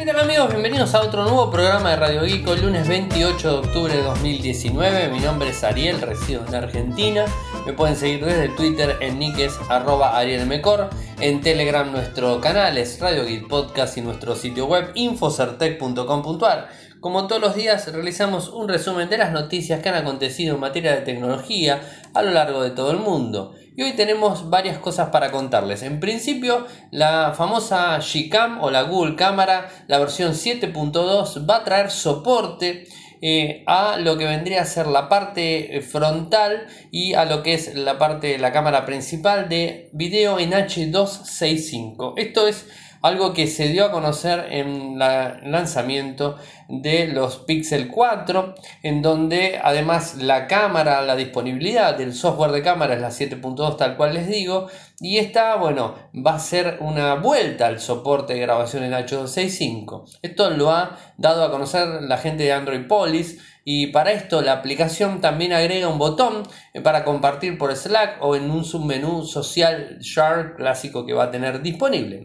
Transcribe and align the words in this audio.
¿Qué 0.00 0.06
tal 0.06 0.20
amigos? 0.20 0.48
Bienvenidos 0.48 0.94
a 0.94 1.02
otro 1.02 1.24
nuevo 1.24 1.50
programa 1.50 1.90
de 1.90 1.96
Radio 1.96 2.22
Geek, 2.22 2.48
el 2.48 2.62
lunes 2.62 2.88
28 2.88 3.50
de 3.50 3.58
octubre 3.58 3.94
de 3.94 4.02
2019. 4.02 5.08
Mi 5.10 5.20
nombre 5.20 5.50
es 5.50 5.62
Ariel, 5.62 6.00
resido 6.00 6.42
en 6.48 6.54
Argentina. 6.54 7.26
Me 7.66 7.74
pueden 7.74 7.94
seguir 7.94 8.24
desde 8.24 8.48
Twitter 8.48 8.96
en 9.02 9.18
nickes 9.18 9.58
arroba 9.68 10.16
arielmecor. 10.16 10.88
En 11.20 11.42
Telegram 11.42 11.92
nuestro 11.92 12.40
canal 12.40 12.78
es 12.78 12.98
Radio 12.98 13.26
Geek 13.26 13.46
Podcast 13.46 13.98
y 13.98 14.00
nuestro 14.00 14.34
sitio 14.36 14.64
web 14.64 14.90
infocertec.com.ar. 14.94 16.70
Como 17.00 17.26
todos 17.26 17.40
los 17.40 17.54
días 17.54 17.90
realizamos 17.90 18.50
un 18.50 18.68
resumen 18.68 19.08
de 19.08 19.16
las 19.16 19.32
noticias 19.32 19.80
que 19.80 19.88
han 19.88 19.94
acontecido 19.94 20.54
en 20.54 20.60
materia 20.60 20.94
de 20.94 21.00
tecnología 21.00 21.80
a 22.12 22.20
lo 22.20 22.30
largo 22.32 22.62
de 22.62 22.70
todo 22.70 22.90
el 22.90 22.98
mundo. 22.98 23.54
Y 23.74 23.82
hoy 23.82 23.92
tenemos 23.92 24.50
varias 24.50 24.76
cosas 24.76 25.08
para 25.08 25.30
contarles. 25.30 25.82
En 25.82 25.98
principio, 25.98 26.66
la 26.90 27.32
famosa 27.34 27.98
Gcam 28.00 28.62
o 28.62 28.70
la 28.70 28.82
Google 28.82 29.16
Cámara, 29.16 29.70
la 29.86 29.98
versión 29.98 30.32
7.2, 30.32 31.48
va 31.48 31.56
a 31.56 31.64
traer 31.64 31.90
soporte 31.90 32.86
eh, 33.22 33.64
a 33.66 33.96
lo 33.98 34.18
que 34.18 34.26
vendría 34.26 34.60
a 34.60 34.66
ser 34.66 34.86
la 34.86 35.08
parte 35.08 35.76
eh, 35.76 35.80
frontal 35.80 36.66
y 36.90 37.14
a 37.14 37.24
lo 37.24 37.42
que 37.42 37.54
es 37.54 37.74
la 37.76 37.96
parte 37.98 38.26
de 38.26 38.38
la 38.38 38.52
cámara 38.52 38.84
principal 38.84 39.48
de 39.48 39.88
video 39.94 40.38
en 40.38 40.50
H265. 40.50 42.12
Esto 42.18 42.46
es 42.46 42.66
algo 43.02 43.32
que 43.32 43.46
se 43.46 43.68
dio 43.68 43.84
a 43.84 43.90
conocer 43.90 44.46
en 44.50 45.00
el 45.00 45.50
lanzamiento 45.50 46.36
de 46.68 47.08
los 47.08 47.38
Pixel 47.38 47.88
4, 47.88 48.54
en 48.82 49.02
donde 49.02 49.60
además 49.62 50.16
la 50.16 50.46
cámara, 50.46 51.02
la 51.02 51.16
disponibilidad 51.16 51.96
del 51.96 52.14
software 52.14 52.52
de 52.52 52.62
cámara 52.62 52.94
es 52.94 53.00
la 53.00 53.08
7.2 53.08 53.76
tal 53.76 53.96
cual 53.96 54.14
les 54.14 54.28
digo, 54.28 54.68
y 55.00 55.16
esta, 55.16 55.56
bueno, 55.56 55.94
va 56.14 56.34
a 56.34 56.38
ser 56.38 56.78
una 56.80 57.14
vuelta 57.14 57.66
al 57.66 57.80
soporte 57.80 58.34
de 58.34 58.40
grabación 58.40 58.84
en 58.84 58.92
H265. 58.92 60.18
Esto 60.20 60.50
lo 60.50 60.70
ha 60.70 60.98
dado 61.16 61.44
a 61.44 61.50
conocer 61.50 62.02
la 62.02 62.18
gente 62.18 62.44
de 62.44 62.52
Android 62.52 62.86
Police 62.86 63.38
y 63.64 63.88
para 63.88 64.12
esto 64.12 64.42
la 64.42 64.52
aplicación 64.52 65.20
también 65.20 65.52
agrega 65.52 65.88
un 65.88 65.98
botón 65.98 66.42
eh, 66.72 66.80
para 66.80 67.04
compartir 67.04 67.58
por 67.58 67.74
Slack 67.74 68.22
o 68.22 68.34
en 68.36 68.50
un 68.50 68.64
submenú 68.64 69.24
social 69.24 69.98
Share 70.00 70.54
clásico 70.56 71.04
que 71.04 71.12
va 71.12 71.24
a 71.24 71.30
tener 71.30 71.62
disponible. 71.62 72.22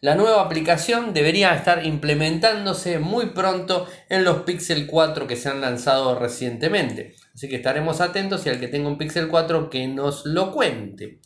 La 0.00 0.14
nueva 0.14 0.42
aplicación 0.42 1.14
debería 1.14 1.54
estar 1.54 1.84
implementándose 1.86 2.98
muy 2.98 3.26
pronto 3.26 3.86
en 4.08 4.24
los 4.24 4.42
Pixel 4.42 4.86
4 4.86 5.26
que 5.26 5.36
se 5.36 5.48
han 5.48 5.60
lanzado 5.60 6.18
recientemente. 6.18 7.14
Así 7.34 7.48
que 7.48 7.56
estaremos 7.56 8.00
atentos 8.00 8.44
y 8.46 8.50
al 8.50 8.60
que 8.60 8.68
tenga 8.68 8.88
un 8.88 8.98
Pixel 8.98 9.28
4 9.28 9.70
que 9.70 9.86
nos 9.88 10.26
lo 10.26 10.52
cuente. 10.52 11.20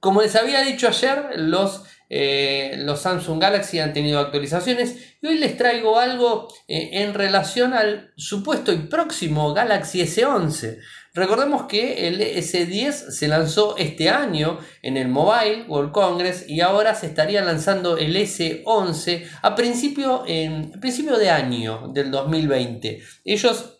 Como 0.00 0.22
les 0.22 0.36
había 0.36 0.60
dicho 0.60 0.86
ayer, 0.86 1.30
los 1.36 1.84
eh, 2.10 2.74
los 2.78 3.00
Samsung 3.00 3.40
Galaxy 3.40 3.78
han 3.80 3.92
tenido 3.92 4.18
actualizaciones 4.18 5.16
y 5.20 5.26
hoy 5.26 5.38
les 5.38 5.56
traigo 5.56 5.98
algo 5.98 6.48
eh, 6.66 6.90
en 6.92 7.14
relación 7.14 7.74
al 7.74 8.12
supuesto 8.16 8.72
y 8.72 8.78
próximo 8.78 9.52
Galaxy 9.52 10.00
S11. 10.02 10.78
Recordemos 11.14 11.64
que 11.64 12.06
el 12.06 12.20
S10 12.20 13.10
se 13.10 13.28
lanzó 13.28 13.76
este 13.76 14.08
año 14.08 14.58
en 14.82 14.96
el 14.96 15.08
Mobile 15.08 15.64
World 15.66 15.92
Congress 15.92 16.44
y 16.48 16.60
ahora 16.60 16.94
se 16.94 17.06
estaría 17.06 17.42
lanzando 17.42 17.98
el 17.98 18.14
S11 18.14 19.26
a 19.42 19.54
principio, 19.56 20.24
principio 20.80 21.18
de 21.18 21.30
año 21.30 21.90
del 21.92 22.10
2020. 22.10 23.02
Ellos 23.24 23.78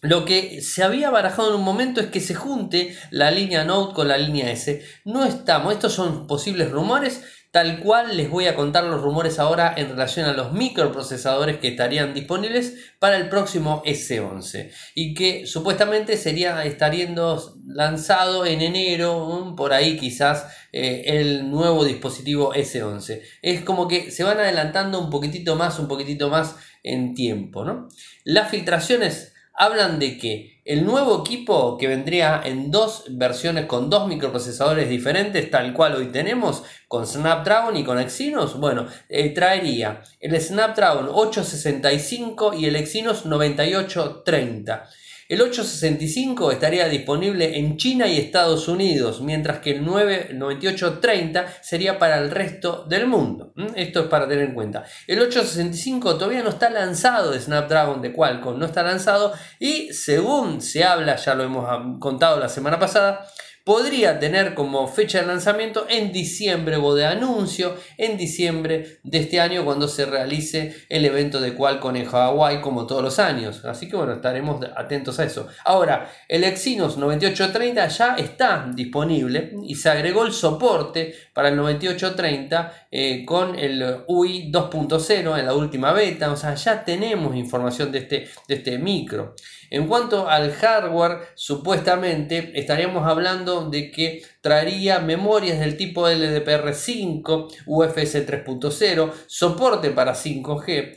lo 0.00 0.24
que 0.24 0.62
se 0.62 0.84
había 0.84 1.10
barajado 1.10 1.48
en 1.48 1.56
un 1.56 1.64
momento 1.64 2.00
es 2.00 2.06
que 2.06 2.20
se 2.20 2.34
junte 2.34 2.96
la 3.10 3.32
línea 3.32 3.64
Note 3.64 3.94
con 3.94 4.06
la 4.06 4.16
línea 4.16 4.50
S. 4.52 4.80
No 5.04 5.24
estamos, 5.24 5.72
estos 5.72 5.92
son 5.92 6.28
posibles 6.28 6.70
rumores 6.70 7.24
Tal 7.50 7.80
cual 7.80 8.16
les 8.16 8.28
voy 8.28 8.46
a 8.46 8.54
contar 8.54 8.84
los 8.84 9.00
rumores 9.00 9.38
ahora 9.38 9.72
en 9.74 9.88
relación 9.88 10.26
a 10.26 10.34
los 10.34 10.52
microprocesadores 10.52 11.56
que 11.56 11.68
estarían 11.68 12.12
disponibles 12.12 12.92
para 12.98 13.16
el 13.16 13.30
próximo 13.30 13.82
S11 13.86 14.70
y 14.94 15.14
que 15.14 15.46
supuestamente 15.46 16.18
sería 16.18 16.62
estaríando 16.64 17.56
lanzado 17.66 18.44
en 18.44 18.60
enero, 18.60 19.54
por 19.56 19.72
ahí 19.72 19.96
quizás 19.96 20.46
eh, 20.72 21.04
el 21.06 21.50
nuevo 21.50 21.86
dispositivo 21.86 22.52
S11. 22.52 23.22
Es 23.40 23.62
como 23.62 23.88
que 23.88 24.10
se 24.10 24.24
van 24.24 24.38
adelantando 24.38 25.00
un 25.00 25.08
poquitito 25.08 25.56
más, 25.56 25.78
un 25.78 25.88
poquitito 25.88 26.28
más 26.28 26.56
en 26.82 27.14
tiempo, 27.14 27.64
¿no? 27.64 27.88
Las 28.24 28.50
filtraciones 28.50 29.32
hablan 29.54 29.98
de 29.98 30.18
que 30.18 30.57
el 30.68 30.84
nuevo 30.84 31.22
equipo 31.22 31.78
que 31.78 31.88
vendría 31.88 32.42
en 32.44 32.70
dos 32.70 33.04
versiones 33.08 33.64
con 33.64 33.88
dos 33.88 34.06
microprocesadores 34.06 34.90
diferentes, 34.90 35.50
tal 35.50 35.72
cual 35.72 35.94
hoy 35.94 36.08
tenemos, 36.08 36.62
con 36.88 37.06
Snapdragon 37.06 37.74
y 37.78 37.84
con 37.84 37.98
Exynos, 37.98 38.60
bueno, 38.60 38.86
eh, 39.08 39.30
traería 39.30 40.02
el 40.20 40.38
Snapdragon 40.38 41.08
865 41.10 42.52
y 42.52 42.66
el 42.66 42.76
Exynos 42.76 43.24
9830. 43.24 44.90
El 45.28 45.42
865 45.42 46.52
estaría 46.52 46.88
disponible 46.88 47.58
en 47.58 47.76
China 47.76 48.06
y 48.06 48.16
Estados 48.16 48.66
Unidos, 48.66 49.20
mientras 49.20 49.58
que 49.58 49.72
el 49.72 49.84
9830 49.84 51.46
sería 51.60 51.98
para 51.98 52.16
el 52.16 52.30
resto 52.30 52.86
del 52.88 53.06
mundo. 53.06 53.52
Esto 53.76 54.00
es 54.00 54.06
para 54.06 54.26
tener 54.26 54.48
en 54.48 54.54
cuenta. 54.54 54.84
El 55.06 55.20
865 55.20 56.14
todavía 56.16 56.42
no 56.42 56.48
está 56.48 56.70
lanzado 56.70 57.32
de 57.32 57.40
Snapdragon 57.40 58.00
de 58.00 58.14
Qualcomm, 58.14 58.58
no 58.58 58.64
está 58.64 58.82
lanzado 58.82 59.34
y 59.58 59.92
según 59.92 60.62
se 60.62 60.82
habla, 60.82 61.16
ya 61.16 61.34
lo 61.34 61.44
hemos 61.44 61.66
ah, 61.68 61.84
contado 62.00 62.40
la 62.40 62.48
semana 62.48 62.78
pasada, 62.78 63.28
podría 63.68 64.18
tener 64.18 64.54
como 64.54 64.88
fecha 64.88 65.20
de 65.20 65.26
lanzamiento 65.26 65.84
en 65.90 66.10
diciembre 66.10 66.76
o 66.76 66.94
de 66.94 67.04
anuncio 67.04 67.76
en 67.98 68.16
diciembre 68.16 69.00
de 69.02 69.18
este 69.18 69.40
año 69.40 69.62
cuando 69.62 69.88
se 69.88 70.06
realice 70.06 70.86
el 70.88 71.04
evento 71.04 71.38
de 71.38 71.52
Qualcomm 71.52 71.96
en 71.96 72.08
Hawaii 72.10 72.62
como 72.62 72.86
todos 72.86 73.02
los 73.02 73.18
años. 73.18 73.66
Así 73.66 73.86
que 73.86 73.94
bueno, 73.94 74.14
estaremos 74.14 74.64
atentos 74.74 75.20
a 75.20 75.24
eso. 75.24 75.48
Ahora, 75.66 76.10
el 76.28 76.44
Exynos 76.44 76.96
9830 76.96 77.88
ya 77.88 78.14
está 78.14 78.72
disponible 78.74 79.52
y 79.62 79.74
se 79.74 79.90
agregó 79.90 80.24
el 80.24 80.32
soporte 80.32 81.14
para 81.34 81.50
el 81.50 81.56
9830 81.56 82.86
eh, 82.90 83.26
con 83.26 83.58
el 83.58 83.98
UI 84.06 84.50
2.0 84.50 85.38
en 85.38 85.44
la 85.44 85.52
última 85.52 85.92
beta. 85.92 86.32
O 86.32 86.36
sea, 86.36 86.54
ya 86.54 86.82
tenemos 86.82 87.36
información 87.36 87.92
de 87.92 87.98
este, 87.98 88.28
de 88.48 88.54
este 88.54 88.78
micro. 88.78 89.34
En 89.70 89.86
cuanto 89.86 90.28
al 90.28 90.52
hardware, 90.52 91.20
supuestamente 91.34 92.52
estaríamos 92.58 93.06
hablando 93.06 93.68
de 93.68 93.90
que 93.90 94.22
traería 94.40 94.98
memorias 95.00 95.58
del 95.60 95.76
tipo 95.76 96.08
LDPR5, 96.08 97.48
UFS 97.66 98.26
3.0, 98.26 99.12
soporte 99.26 99.90
para 99.90 100.14
5G. 100.14 100.94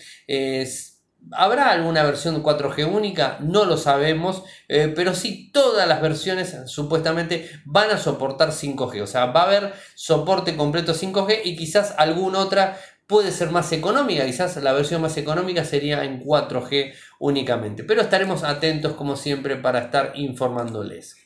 ¿Habrá 1.33 1.69
alguna 1.69 2.03
versión 2.03 2.41
4G 2.41 2.91
única? 2.91 3.37
No 3.41 3.65
lo 3.65 3.77
sabemos, 3.77 4.43
eh, 4.67 4.91
pero 4.95 5.13
sí 5.13 5.51
todas 5.53 5.87
las 5.87 6.01
versiones 6.01 6.57
supuestamente 6.65 7.47
van 7.63 7.91
a 7.91 7.99
soportar 7.99 8.49
5G, 8.49 9.01
o 9.03 9.07
sea, 9.07 9.27
va 9.27 9.41
a 9.41 9.45
haber 9.45 9.73
soporte 9.93 10.57
completo 10.57 10.95
5G 10.95 11.41
y 11.43 11.55
quizás 11.55 11.93
alguna 11.97 12.39
otra 12.39 12.79
puede 13.11 13.33
ser 13.33 13.51
más 13.51 13.73
económica, 13.73 14.25
quizás 14.25 14.55
la 14.63 14.71
versión 14.71 15.01
más 15.01 15.17
económica 15.17 15.65
sería 15.65 16.05
en 16.05 16.23
4G 16.23 16.93
únicamente, 17.19 17.83
pero 17.83 18.01
estaremos 18.01 18.43
atentos 18.43 18.93
como 18.93 19.17
siempre 19.17 19.57
para 19.57 19.79
estar 19.79 20.13
informándoles. 20.15 21.17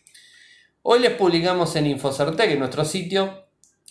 Hoy 0.82 1.00
les 1.00 1.12
publicamos 1.12 1.76
en 1.76 1.86
Infocertec, 1.86 2.50
en 2.50 2.60
nuestro 2.60 2.86
sitio, 2.86 3.46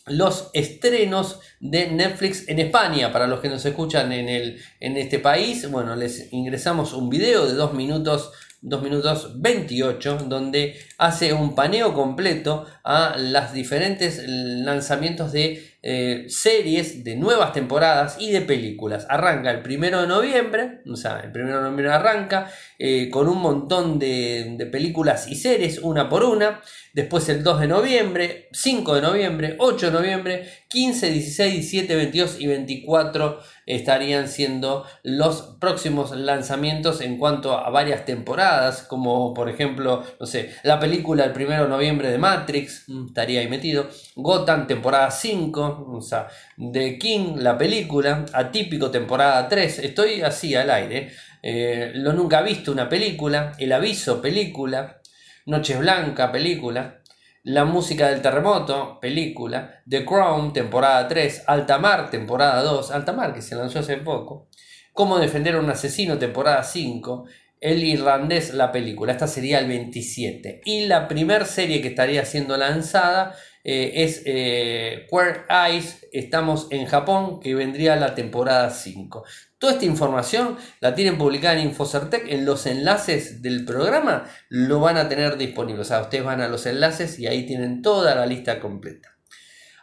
los 0.07 0.51
estrenos 0.55 1.39
de 1.61 1.87
Netflix 1.87 2.49
en 2.49 2.59
España. 2.59 3.13
Para 3.13 3.29
los 3.29 3.41
que 3.41 3.49
nos 3.49 3.65
escuchan 3.65 4.13
en, 4.13 4.29
el, 4.29 4.61
en 4.81 4.97
este 4.97 5.21
país, 5.21 5.71
bueno, 5.71 5.95
les 5.95 6.33
ingresamos 6.33 6.95
un 6.95 7.09
video 7.09 7.47
de 7.47 7.55
2 7.55 7.75
minutos 7.75 8.33
2 8.67 8.83
minutos 8.83 9.33
28, 9.37 10.25
donde 10.27 10.75
hace 10.97 11.35
un 11.35 11.55
paneo 11.55 11.93
completo 11.93 12.65
a 12.83 13.17
los 13.19 13.53
diferentes 13.53 14.23
lanzamientos 14.27 15.33
de 15.33 15.75
eh, 15.83 16.25
series, 16.29 17.05
de 17.05 17.15
nuevas 17.15 17.53
temporadas 17.53 18.17
y 18.19 18.31
de 18.31 18.41
películas. 18.41 19.07
Arranca 19.11 19.51
el 19.51 19.61
primero 19.61 20.01
de 20.01 20.07
noviembre, 20.09 20.81
o 20.91 20.97
sea, 20.97 21.21
el 21.21 21.31
primero 21.31 21.57
de 21.57 21.63
noviembre 21.65 21.93
arranca 21.93 22.51
eh, 22.79 23.11
con 23.11 23.29
un 23.29 23.43
montón 23.43 23.99
de, 23.99 24.55
de 24.57 24.65
películas 24.65 25.29
y 25.29 25.35
series, 25.35 25.81
una 25.81 26.09
por 26.09 26.25
una. 26.25 26.63
Después 26.95 27.29
el 27.29 27.43
2 27.43 27.61
de 27.61 27.69
noviembre, 27.69 28.49
5 28.53 28.95
de 28.95 29.03
noviembre, 29.03 29.57
8 29.59 29.87
de 29.87 29.93
noviembre, 29.93 30.49
15, 30.69 31.11
16, 31.11 31.53
17, 31.53 31.97
22 31.97 32.41
y 32.41 32.47
24 32.47 33.41
estarían 33.67 34.29
siendo 34.29 34.85
los 35.03 35.57
próximos 35.61 36.13
lanzamientos 36.13 37.01
en 37.01 37.19
cuanto 37.19 37.59
a 37.59 37.71
varias 37.71 38.05
temporadas, 38.05 38.83
como 38.83 39.35
por 39.35 39.49
ejemplo, 39.49 40.03
no 40.21 40.27
sé, 40.27 40.55
la 40.63 40.79
película 40.79 41.25
el 41.25 41.33
1 41.33 41.63
de 41.63 41.69
noviembre 41.69 42.11
de 42.11 42.19
Matrix, 42.19 42.85
mm, 42.89 43.07
estaría 43.07 43.41
ahí 43.41 43.49
metido, 43.49 43.89
Gotham 44.17 44.67
temporada 44.67 45.11
5, 45.11 45.87
o 45.93 46.01
sea, 46.01 46.29
The 46.73 46.99
King, 46.99 47.37
la 47.37 47.57
película, 47.57 48.27
Atípico 48.33 48.91
temporada 48.91 49.49
3, 49.49 49.81
estoy 49.81 50.23
así 50.23 50.55
al 50.55 50.71
aire, 50.71 51.13
eh, 51.43 51.93
lo 51.95 52.13
nunca 52.13 52.43
visto 52.43 52.73
una 52.73 52.89
película, 52.89 53.53
El 53.59 53.73
aviso 53.73 54.21
película, 54.23 55.01
Noches 55.47 55.79
Blanca 55.79 56.33
película, 56.33 57.01
la 57.45 57.67
música 57.67 58.09
del 58.09 58.23
terremoto, 58.23 58.99
película. 59.01 59.83
The 59.87 60.07
Crown, 60.07 60.55
temporada 60.55 61.07
3. 61.07 61.45
Altamar, 61.47 62.11
temporada 62.11 62.63
2. 62.63 62.91
Altamar, 62.91 63.35
que 63.35 63.43
se 63.43 63.55
lanzó 63.55 63.81
hace 63.81 63.99
poco. 63.99 64.49
Cómo 64.95 65.19
defender 65.19 65.55
a 65.55 65.61
un 65.61 65.69
asesino, 65.69 66.17
temporada 66.17 66.65
5. 66.65 67.27
El 67.61 67.85
irlandés, 67.85 68.55
la 68.55 68.73
película. 68.73 69.13
Esta 69.13 69.27
sería 69.27 69.59
el 69.59 69.69
27. 69.69 70.63
Y 70.65 70.87
la 70.87 71.07
primera 71.07 71.45
serie 71.45 71.83
que 71.83 71.89
estaría 71.89 72.25
siendo 72.25 72.57
lanzada 72.57 73.35
eh, 73.65 74.05
es 74.05 74.23
eh, 74.27 75.09
Eyes. 75.49 76.07
Estamos 76.13 76.69
en 76.71 76.87
Japón, 76.87 77.41
que 77.41 77.55
vendría 77.55 77.97
la 77.97 78.15
temporada 78.15 78.71
5. 78.71 79.25
Toda 79.59 79.73
esta 79.73 79.87
información 79.87 80.59
la 80.81 80.95
tienen 80.95 81.17
publicada 81.17 81.55
en 81.55 81.69
Infocertec. 81.69 82.27
En 82.29 82.45
los 82.45 82.67
enlaces 82.67 83.41
del 83.41 83.65
programa 83.65 84.31
lo 84.51 84.81
van 84.81 84.99
a 84.99 85.09
tener 85.09 85.39
disponible. 85.39 85.81
O 85.81 85.85
sea, 85.85 86.03
ustedes 86.03 86.25
van 86.25 86.43
a 86.43 86.49
los 86.49 86.67
enlaces 86.67 87.19
y 87.19 87.27
ahí 87.27 87.47
tienen 87.47 87.81
toda 87.81 88.15
la 88.15 88.27
lista 88.27 88.61
completa. 88.61 89.17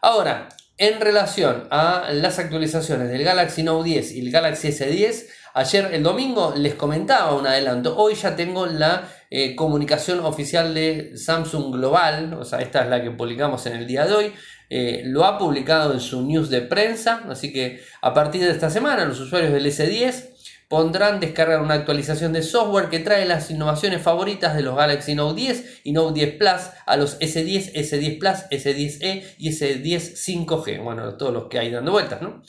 Ahora, 0.04 0.50
en 0.78 1.01
relación 1.01 1.68
a 1.72 2.10
las 2.12 2.39
actualizaciones 2.39 3.10
del 3.10 3.24
Galaxy 3.24 3.63
Note 3.63 3.89
10 3.89 4.12
y 4.13 4.19
el 4.22 4.31
Galaxy 4.31 4.69
S10, 4.69 5.28
ayer 5.54 5.89
el 5.94 6.04
domingo 6.04 6.54
les 6.56 6.75
comentaba 6.75 7.36
un 7.36 7.45
adelanto. 7.48 7.98
Hoy 7.98 8.16
ya 8.16 8.36
tengo 8.36 8.66
la 8.68 9.07
eh, 9.33 9.56
comunicación 9.56 10.19
oficial 10.19 10.74
de 10.74 11.13
Samsung 11.16 11.74
Global, 11.74 12.33
o 12.33 12.44
sea, 12.44 12.60
esta 12.60 12.83
es 12.83 12.89
la 12.89 13.01
que 13.01 13.12
publicamos 13.12 13.66
en 13.66 13.78
el 13.78 13.88
día 13.88 14.06
de 14.06 14.13
hoy. 14.13 14.33
Eh, 14.69 15.04
lo 15.06 15.24
ha 15.24 15.38
publicado 15.38 15.94
en 15.94 16.01
su 16.01 16.22
news 16.22 16.50
de 16.50 16.62
prensa, 16.62 17.24
así 17.30 17.54
que 17.54 17.81
a 18.01 18.13
partir 18.13 18.42
de 18.42 18.51
esta 18.51 18.69
semana 18.69 19.06
los 19.06 19.22
usuarios 19.22 19.54
del 19.54 19.66
S10 19.66 20.31
pondrán 20.68 21.22
descargar 21.22 21.62
una 21.62 21.75
actualización 21.75 22.33
de 22.33 22.44
software 22.44 22.89
que 22.89 23.00
trae 23.00 23.25
las 23.25 23.50
innovaciones 23.51 24.01
favoritas 24.01 24.54
de 24.54 24.63
los 24.63 24.75
Galaxy 24.75 25.16
Note 25.16 25.39
10 25.39 25.81
y 25.86 25.94
Note 25.94 26.13
10 26.13 26.36
Plus 26.36 26.69
a 26.86 26.98
los 26.98 27.18
S10, 27.19 27.74
S10 27.74 28.19
Plus, 28.19 28.50
S10e 28.51 29.24
y 29.38 29.50
S10 29.50 30.45
5G. 30.45 30.83
Bueno, 30.83 31.16
todos 31.16 31.33
los 31.33 31.45
que 31.45 31.60
hay 31.60 31.72
dando 31.72 31.94
vueltas, 31.94 32.22
¿no? 32.22 32.42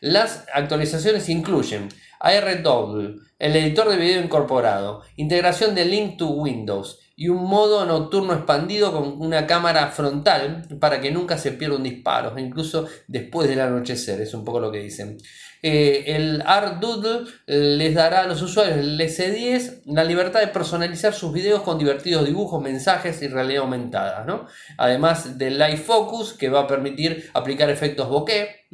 Las 0.00 0.46
actualizaciones 0.54 1.28
incluyen 1.28 1.88
ARW, 2.20 3.20
el 3.38 3.56
editor 3.56 3.90
de 3.90 3.96
video 3.96 4.22
incorporado, 4.22 5.02
integración 5.16 5.74
de 5.74 5.84
Link 5.84 6.16
to 6.16 6.28
Windows 6.28 7.00
y 7.16 7.28
un 7.28 7.44
modo 7.44 7.84
nocturno 7.84 8.32
expandido 8.32 8.92
con 8.92 9.20
una 9.20 9.46
cámara 9.46 9.88
frontal 9.88 10.66
para 10.80 11.02
que 11.02 11.10
nunca 11.10 11.36
se 11.36 11.52
pierda 11.52 11.76
un 11.76 11.82
disparo, 11.82 12.38
incluso 12.38 12.86
después 13.08 13.46
del 13.46 13.60
anochecer, 13.60 14.22
es 14.22 14.32
un 14.32 14.42
poco 14.42 14.60
lo 14.60 14.72
que 14.72 14.78
dicen. 14.78 15.18
Eh, 15.62 16.04
el 16.06 16.42
Art 16.46 16.80
Doodle 16.80 17.30
eh, 17.46 17.58
les 17.76 17.94
dará 17.94 18.20
a 18.20 18.26
los 18.26 18.40
usuarios 18.40 18.76
del 18.76 18.98
S10 18.98 19.82
la 19.84 20.04
libertad 20.04 20.40
de 20.40 20.46
personalizar 20.46 21.12
sus 21.12 21.32
videos 21.34 21.60
con 21.60 21.78
divertidos 21.78 22.24
dibujos, 22.24 22.62
mensajes 22.62 23.20
y 23.20 23.28
realidad 23.28 23.64
aumentada. 23.64 24.24
¿no? 24.24 24.46
Además 24.78 25.36
del 25.36 25.58
Live 25.58 25.76
Focus 25.76 26.32
que 26.32 26.48
va 26.48 26.60
a 26.60 26.66
permitir 26.66 27.28
aplicar 27.34 27.68
efectos 27.68 28.08
bokeh. 28.08 28.68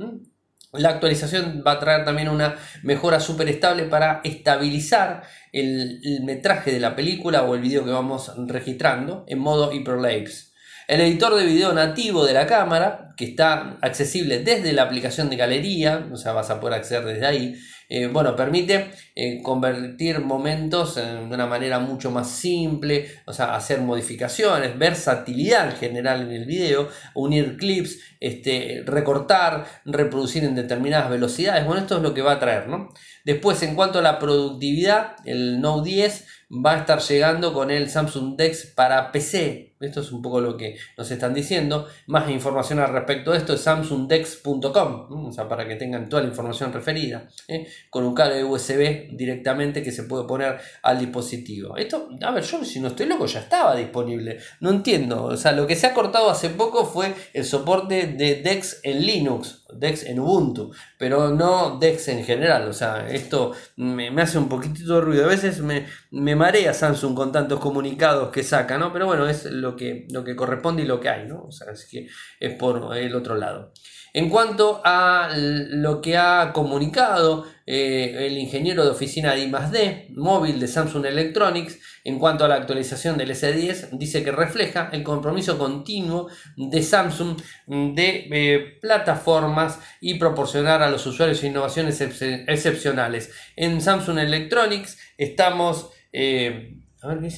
La 0.78 0.90
actualización 0.90 1.62
va 1.66 1.72
a 1.72 1.78
traer 1.78 2.04
también 2.04 2.28
una 2.28 2.56
mejora 2.82 3.20
súper 3.20 3.48
estable 3.48 3.84
para 3.84 4.20
estabilizar 4.24 5.22
el, 5.52 6.00
metraje 6.22 6.72
de 6.72 6.80
la 6.80 6.94
película 6.94 7.42
o 7.42 7.54
el 7.54 7.60
video 7.60 7.84
que 7.84 7.90
vamos 7.90 8.32
registrando 8.46 9.24
en 9.28 9.38
modo 9.38 9.72
Hyperlapse. 9.72 10.45
El 10.88 11.00
editor 11.00 11.34
de 11.34 11.44
video 11.44 11.72
nativo 11.72 12.24
de 12.24 12.32
la 12.32 12.46
cámara, 12.46 13.12
que 13.16 13.24
está 13.24 13.76
accesible 13.82 14.38
desde 14.38 14.72
la 14.72 14.82
aplicación 14.82 15.28
de 15.28 15.36
galería, 15.36 16.08
o 16.12 16.16
sea, 16.16 16.32
vas 16.32 16.48
a 16.50 16.60
poder 16.60 16.74
acceder 16.74 17.04
desde 17.04 17.26
ahí, 17.26 17.56
eh, 17.88 18.06
bueno, 18.06 18.36
permite 18.36 18.92
eh, 19.16 19.42
convertir 19.42 20.20
momentos 20.20 20.94
de 20.94 21.24
una 21.24 21.46
manera 21.46 21.80
mucho 21.80 22.12
más 22.12 22.30
simple, 22.30 23.10
o 23.26 23.32
sea, 23.32 23.56
hacer 23.56 23.80
modificaciones, 23.80 24.78
versatilidad 24.78 25.70
en 25.70 25.76
general 25.76 26.22
en 26.22 26.30
el 26.30 26.44
video, 26.46 26.88
unir 27.14 27.56
clips, 27.56 27.98
este, 28.20 28.84
recortar, 28.86 29.66
reproducir 29.84 30.44
en 30.44 30.54
determinadas 30.54 31.10
velocidades. 31.10 31.64
Bueno, 31.64 31.80
esto 31.80 31.96
es 31.96 32.02
lo 32.02 32.14
que 32.14 32.22
va 32.22 32.32
a 32.32 32.40
traer, 32.40 32.68
¿no? 32.68 32.92
Después, 33.24 33.60
en 33.62 33.74
cuanto 33.74 33.98
a 33.98 34.02
la 34.02 34.20
productividad, 34.20 35.16
el 35.24 35.60
Note 35.60 35.90
10 35.90 36.26
va 36.64 36.74
a 36.74 36.78
estar 36.78 37.00
llegando 37.00 37.52
con 37.52 37.70
el 37.70 37.90
Samsung 37.90 38.36
Dex 38.36 38.66
para 38.66 39.10
PC. 39.10 39.74
Esto 39.80 40.00
es 40.00 40.10
un 40.12 40.22
poco 40.22 40.40
lo 40.40 40.56
que 40.56 40.76
nos 40.96 41.10
están 41.10 41.34
diciendo. 41.34 41.86
Más 42.06 42.30
información 42.30 42.78
al 42.78 42.92
respecto 42.92 43.32
de 43.32 43.38
esto 43.38 43.54
es 43.54 43.60
samsungdex.com, 43.60 45.26
o 45.26 45.32
sea, 45.32 45.48
para 45.48 45.68
que 45.68 45.76
tengan 45.76 46.08
toda 46.08 46.22
la 46.22 46.28
información 46.28 46.72
referida, 46.72 47.28
¿eh? 47.48 47.66
con 47.90 48.04
un 48.04 48.14
cable 48.14 48.42
USB 48.44 49.16
directamente 49.16 49.82
que 49.82 49.92
se 49.92 50.04
puede 50.04 50.24
poner 50.24 50.58
al 50.82 50.98
dispositivo. 50.98 51.76
Esto, 51.76 52.08
a 52.22 52.30
ver, 52.30 52.42
yo 52.42 52.64
si 52.64 52.80
no 52.80 52.88
estoy 52.88 53.06
loco 53.06 53.26
ya 53.26 53.40
estaba 53.40 53.76
disponible. 53.76 54.38
No 54.60 54.70
entiendo, 54.70 55.24
o 55.24 55.36
sea, 55.36 55.52
lo 55.52 55.66
que 55.66 55.76
se 55.76 55.86
ha 55.86 55.94
cortado 55.94 56.30
hace 56.30 56.50
poco 56.50 56.86
fue 56.86 57.14
el 57.32 57.44
soporte 57.44 58.06
de 58.06 58.36
Dex 58.36 58.80
en 58.82 59.04
Linux. 59.04 59.66
Dex 59.72 60.04
en 60.04 60.20
Ubuntu, 60.20 60.72
pero 60.96 61.30
no 61.30 61.78
Dex 61.78 62.08
en 62.08 62.24
general. 62.24 62.68
O 62.68 62.72
sea, 62.72 63.08
esto 63.08 63.52
me, 63.76 64.08
hace 64.20 64.38
un 64.38 64.48
poquitito 64.48 64.94
de 64.94 65.00
ruido. 65.00 65.24
A 65.24 65.28
veces 65.28 65.60
me, 65.60 65.86
me, 66.10 66.36
marea 66.36 66.72
Samsung 66.72 67.14
con 67.14 67.32
tantos 67.32 67.60
comunicados 67.60 68.30
que 68.30 68.42
saca, 68.42 68.78
¿no? 68.78 68.92
Pero 68.92 69.06
bueno, 69.06 69.28
es 69.28 69.44
lo 69.46 69.65
que, 69.74 70.06
lo 70.10 70.22
que 70.22 70.36
corresponde 70.36 70.82
y 70.82 70.86
lo 70.86 71.00
que 71.00 71.08
hay, 71.08 71.26
¿no? 71.26 71.46
O 71.48 71.50
sea, 71.50 71.72
es 71.72 71.86
que 71.90 72.06
es 72.38 72.54
por 72.54 72.96
el 72.96 73.14
otro 73.14 73.34
lado. 73.34 73.72
En 74.16 74.30
cuanto 74.30 74.80
a 74.82 75.28
lo 75.36 76.00
que 76.00 76.16
ha 76.16 76.50
comunicado 76.54 77.44
eh, 77.66 78.26
el 78.26 78.38
ingeniero 78.38 78.82
de 78.82 78.90
oficina 78.92 79.34
de 79.34 79.40
I+D 79.42 80.06
móvil 80.14 80.58
de 80.58 80.68
Samsung 80.68 81.04
Electronics, 81.04 81.78
en 82.02 82.18
cuanto 82.18 82.46
a 82.46 82.48
la 82.48 82.54
actualización 82.54 83.18
del 83.18 83.32
S10, 83.32 83.90
dice 83.98 84.24
que 84.24 84.32
refleja 84.32 84.88
el 84.90 85.02
compromiso 85.02 85.58
continuo 85.58 86.30
de 86.56 86.82
Samsung 86.82 87.36
de 87.66 88.28
eh, 88.30 88.78
plataformas 88.80 89.80
y 90.00 90.14
proporcionar 90.14 90.80
a 90.82 90.88
los 90.88 91.04
usuarios 91.04 91.44
innovaciones 91.44 92.00
excepcionales. 92.00 93.30
En 93.54 93.82
Samsung 93.82 94.18
Electronics 94.18 94.96
estamos... 95.18 95.90
Eh, 96.10 96.78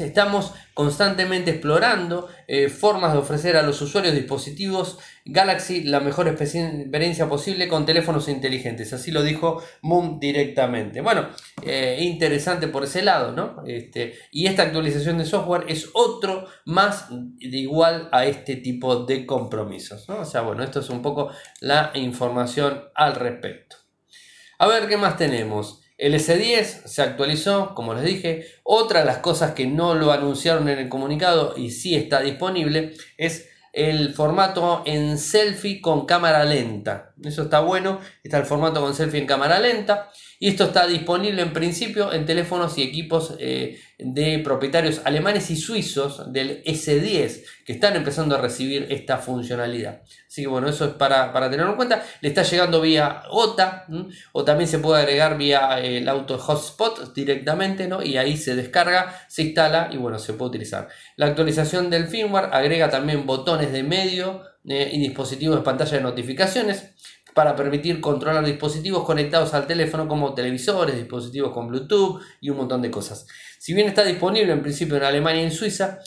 Estamos 0.00 0.54
constantemente 0.74 1.50
explorando 1.50 2.28
eh, 2.46 2.68
formas 2.68 3.12
de 3.12 3.18
ofrecer 3.18 3.56
a 3.56 3.62
los 3.62 3.80
usuarios 3.82 4.14
dispositivos 4.14 4.98
Galaxy 5.24 5.82
la 5.82 6.00
mejor 6.00 6.26
experiencia 6.26 7.28
posible 7.28 7.68
con 7.68 7.84
teléfonos 7.84 8.28
inteligentes. 8.28 8.92
Así 8.94 9.10
lo 9.10 9.22
dijo 9.22 9.62
Moon 9.82 10.18
directamente. 10.18 11.02
Bueno, 11.02 11.28
eh, 11.62 11.98
interesante 12.00 12.68
por 12.68 12.84
ese 12.84 13.02
lado, 13.02 13.32
¿no? 13.32 13.62
Este, 13.66 14.14
y 14.32 14.46
esta 14.46 14.62
actualización 14.62 15.18
de 15.18 15.26
software 15.26 15.66
es 15.68 15.90
otro 15.92 16.46
más 16.64 17.08
de 17.10 17.58
igual 17.58 18.08
a 18.10 18.24
este 18.24 18.56
tipo 18.56 19.04
de 19.04 19.26
compromisos. 19.26 20.08
¿no? 20.08 20.20
O 20.20 20.24
sea, 20.24 20.40
bueno, 20.40 20.62
esto 20.62 20.80
es 20.80 20.88
un 20.88 21.02
poco 21.02 21.30
la 21.60 21.90
información 21.94 22.84
al 22.94 23.14
respecto. 23.14 23.76
A 24.58 24.66
ver 24.66 24.88
qué 24.88 24.96
más 24.96 25.16
tenemos. 25.16 25.82
El 25.98 26.14
S10 26.14 26.86
se 26.86 27.02
actualizó, 27.02 27.74
como 27.74 27.92
les 27.92 28.04
dije. 28.04 28.46
Otra 28.62 29.00
de 29.00 29.06
las 29.06 29.18
cosas 29.18 29.52
que 29.52 29.66
no 29.66 29.94
lo 29.94 30.12
anunciaron 30.12 30.68
en 30.68 30.78
el 30.78 30.88
comunicado 30.88 31.54
y 31.56 31.72
sí 31.72 31.96
está 31.96 32.20
disponible 32.20 32.94
es 33.16 33.48
el 33.72 34.14
formato 34.14 34.82
en 34.86 35.18
selfie 35.18 35.80
con 35.80 36.06
cámara 36.06 36.44
lenta. 36.44 37.07
Eso 37.24 37.42
está 37.42 37.60
bueno. 37.60 38.00
Está 38.22 38.38
el 38.38 38.44
formato 38.44 38.80
con 38.80 38.94
selfie 38.94 39.20
en 39.20 39.26
cámara 39.26 39.58
lenta. 39.58 40.10
Y 40.40 40.48
esto 40.50 40.64
está 40.64 40.86
disponible 40.86 41.42
en 41.42 41.52
principio 41.52 42.12
en 42.12 42.24
teléfonos 42.24 42.78
y 42.78 42.82
equipos 42.82 43.34
eh, 43.40 43.80
de 43.98 44.38
propietarios 44.38 45.00
alemanes 45.04 45.50
y 45.50 45.56
suizos 45.56 46.32
del 46.32 46.62
S10 46.62 47.42
que 47.66 47.72
están 47.72 47.96
empezando 47.96 48.36
a 48.36 48.40
recibir 48.40 48.86
esta 48.88 49.18
funcionalidad. 49.18 50.02
Así 50.28 50.42
que 50.42 50.48
bueno, 50.48 50.68
eso 50.68 50.84
es 50.84 50.90
para, 50.92 51.32
tenerlo 51.50 51.70
en 51.70 51.76
cuenta. 51.76 52.04
Le 52.20 52.28
está 52.28 52.44
llegando 52.44 52.80
vía 52.80 53.22
OTA 53.30 53.86
o 54.30 54.44
también 54.44 54.68
se 54.68 54.78
puede 54.78 55.02
agregar 55.02 55.36
vía 55.36 55.80
eh, 55.80 55.98
el 55.98 56.08
auto 56.08 56.38
hotspot 56.38 57.12
directamente 57.14 57.88
¿no? 57.88 58.00
y 58.00 58.16
ahí 58.16 58.36
se 58.36 58.54
descarga, 58.54 59.12
se 59.28 59.42
instala 59.42 59.90
y 59.90 59.96
bueno, 59.96 60.20
se 60.20 60.34
puede 60.34 60.50
utilizar. 60.50 60.88
La 61.16 61.26
actualización 61.26 61.90
del 61.90 62.06
firmware 62.06 62.50
agrega 62.52 62.90
también 62.90 63.26
botones 63.26 63.72
de 63.72 63.82
medio 63.82 64.44
eh, 64.68 64.90
y 64.92 65.00
dispositivos 65.00 65.56
de 65.56 65.62
pantalla 65.62 65.96
de 65.96 66.02
notificaciones 66.02 66.92
para 67.34 67.54
permitir 67.54 68.00
controlar 68.00 68.44
dispositivos 68.44 69.04
conectados 69.04 69.54
al 69.54 69.66
teléfono 69.66 70.08
como 70.08 70.34
televisores, 70.34 70.96
dispositivos 70.96 71.52
con 71.52 71.68
Bluetooth 71.68 72.20
y 72.40 72.50
un 72.50 72.58
montón 72.58 72.82
de 72.82 72.90
cosas. 72.90 73.26
Si 73.58 73.74
bien 73.74 73.88
está 73.88 74.04
disponible 74.04 74.52
en 74.52 74.62
principio 74.62 74.96
en 74.96 75.04
Alemania 75.04 75.42
y 75.42 75.44
en 75.46 75.52
Suiza, 75.52 76.00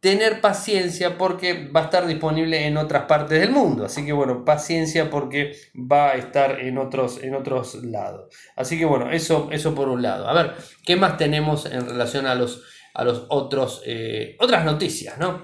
tener 0.00 0.40
paciencia 0.40 1.18
porque 1.18 1.68
va 1.68 1.80
a 1.80 1.84
estar 1.84 2.06
disponible 2.06 2.66
en 2.66 2.76
otras 2.76 3.06
partes 3.06 3.40
del 3.40 3.50
mundo. 3.50 3.86
Así 3.86 4.04
que 4.04 4.12
bueno, 4.12 4.44
paciencia 4.44 5.10
porque 5.10 5.52
va 5.74 6.10
a 6.10 6.14
estar 6.14 6.60
en 6.60 6.78
otros, 6.78 7.22
en 7.22 7.34
otros 7.34 7.82
lados. 7.82 8.32
Así 8.54 8.78
que 8.78 8.84
bueno, 8.84 9.10
eso, 9.10 9.48
eso 9.50 9.74
por 9.74 9.88
un 9.88 10.02
lado. 10.02 10.28
A 10.28 10.34
ver, 10.34 10.54
¿qué 10.84 10.96
más 10.96 11.16
tenemos 11.16 11.66
en 11.66 11.88
relación 11.88 12.26
a 12.26 12.34
los, 12.34 12.62
a 12.94 13.04
los 13.04 13.26
otros, 13.30 13.82
eh, 13.84 14.36
otras 14.38 14.64
noticias? 14.64 15.18
¿no? 15.18 15.40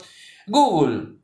Google 0.46 1.21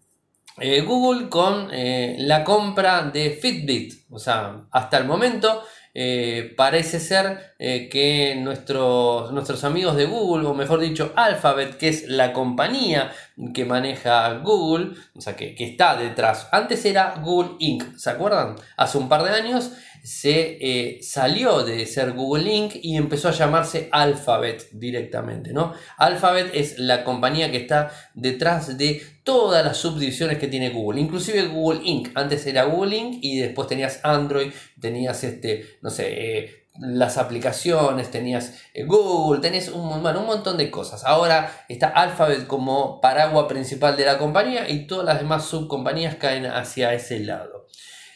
eh, 0.60 0.82
Google 0.82 1.28
con 1.28 1.70
eh, 1.72 2.16
la 2.18 2.44
compra 2.44 3.02
de 3.02 3.30
Fitbit. 3.30 4.06
O 4.10 4.18
sea, 4.18 4.62
hasta 4.70 4.98
el 4.98 5.04
momento 5.04 5.62
eh, 5.94 6.54
parece 6.56 7.00
ser 7.00 7.54
que 7.58 8.36
nuestros, 8.38 9.32
nuestros 9.32 9.64
amigos 9.64 9.96
de 9.96 10.06
Google, 10.06 10.46
o 10.46 10.54
mejor 10.54 10.78
dicho, 10.80 11.12
Alphabet, 11.16 11.76
que 11.76 11.88
es 11.88 12.08
la 12.08 12.32
compañía 12.32 13.10
que 13.52 13.64
maneja 13.64 14.38
Google, 14.38 14.92
o 15.16 15.20
sea, 15.20 15.34
que, 15.34 15.54
que 15.54 15.64
está 15.64 15.96
detrás. 15.96 16.48
Antes 16.52 16.84
era 16.84 17.16
Google 17.20 17.56
Inc., 17.58 17.96
¿se 17.96 18.10
acuerdan? 18.10 18.56
Hace 18.76 18.98
un 18.98 19.08
par 19.08 19.24
de 19.24 19.30
años 19.30 19.72
se 20.02 20.58
eh, 20.60 21.02
salió 21.02 21.64
de 21.64 21.86
ser 21.86 22.12
Google 22.12 22.52
Inc. 22.52 22.76
y 22.82 22.96
empezó 22.96 23.28
a 23.28 23.32
llamarse 23.32 23.88
Alphabet 23.92 24.68
directamente. 24.72 25.52
¿no? 25.52 25.74
Alphabet 25.96 26.50
es 26.54 26.78
la 26.78 27.04
compañía 27.04 27.50
que 27.50 27.58
está 27.58 27.90
detrás 28.14 28.76
de 28.78 29.02
todas 29.22 29.64
las 29.64 29.76
subdivisiones 29.76 30.38
que 30.38 30.48
tiene 30.48 30.70
Google, 30.70 31.00
inclusive 31.00 31.46
Google 31.46 31.80
Inc. 31.84 32.10
Antes 32.14 32.46
era 32.46 32.64
Google 32.64 32.96
Inc. 32.96 33.18
y 33.22 33.38
después 33.38 33.68
tenías 33.68 34.00
Android, 34.02 34.52
tenías 34.80 35.22
este, 35.24 35.78
no 35.82 35.90
sé, 35.90 36.06
eh, 36.08 36.68
las 36.78 37.18
aplicaciones, 37.18 38.10
tenías 38.10 38.54
eh, 38.72 38.84
Google, 38.84 39.40
tenías 39.40 39.68
un, 39.68 39.82
un 39.82 40.26
montón 40.26 40.56
de 40.56 40.70
cosas. 40.70 41.04
Ahora 41.04 41.64
está 41.68 41.88
Alphabet 41.88 42.46
como 42.46 43.00
paraguas 43.00 43.46
principal 43.46 43.96
de 43.96 44.06
la 44.06 44.18
compañía 44.18 44.68
y 44.68 44.86
todas 44.86 45.04
las 45.04 45.18
demás 45.18 45.44
subcompañías 45.46 46.16
caen 46.16 46.46
hacia 46.46 46.94
ese 46.94 47.20
lado. 47.20 47.57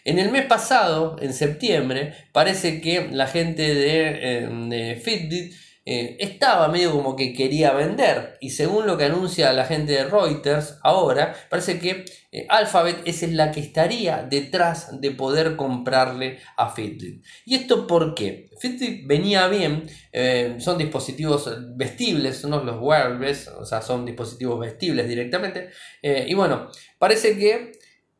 En 0.04 0.18
el 0.18 0.30
mes 0.30 0.46
pasado, 0.46 1.16
en 1.20 1.32
septiembre, 1.32 2.14
parece 2.32 2.80
que 2.80 3.08
la 3.10 3.26
gente 3.26 3.74
de, 3.74 4.46
eh, 4.72 5.00
Fitbit 5.02 5.52
eh, 5.84 6.16
estaba 6.20 6.68
medio 6.68 6.92
como 6.92 7.16
que 7.16 7.32
quería 7.32 7.72
vender 7.72 8.36
y 8.40 8.50
según 8.50 8.86
lo 8.86 8.96
que 8.96 9.06
anuncia 9.06 9.52
la 9.52 9.64
gente 9.64 9.90
de 9.90 10.04
Reuters 10.04 10.78
ahora, 10.84 11.34
parece 11.50 11.80
que 11.80 12.04
eh, 12.30 12.46
Alphabet 12.48 12.98
es 13.04 13.28
la 13.32 13.50
que 13.50 13.58
estaría 13.58 14.22
detrás 14.22 15.00
de 15.00 15.10
poder 15.10 15.56
comprarle 15.56 16.38
a 16.56 16.70
Fitbit. 16.70 17.24
¿Y 17.44 17.56
esto 17.56 17.88
por 17.88 18.14
qué? 18.14 18.48
Fitbit 18.60 19.08
venía 19.08 19.48
bien, 19.48 19.90
eh, 20.12 20.54
son 20.58 20.78
dispositivos 20.78 21.50
vestibles, 21.76 22.44
no 22.44 22.62
los 22.62 22.80
wearables, 22.80 23.48
o 23.48 23.64
sea, 23.64 23.82
son 23.82 24.06
dispositivos 24.06 24.60
vestibles 24.60 25.08
directamente. 25.08 25.70
y 26.00 26.34
bueno, 26.34 26.68
parece 26.98 27.36
que 27.36 27.72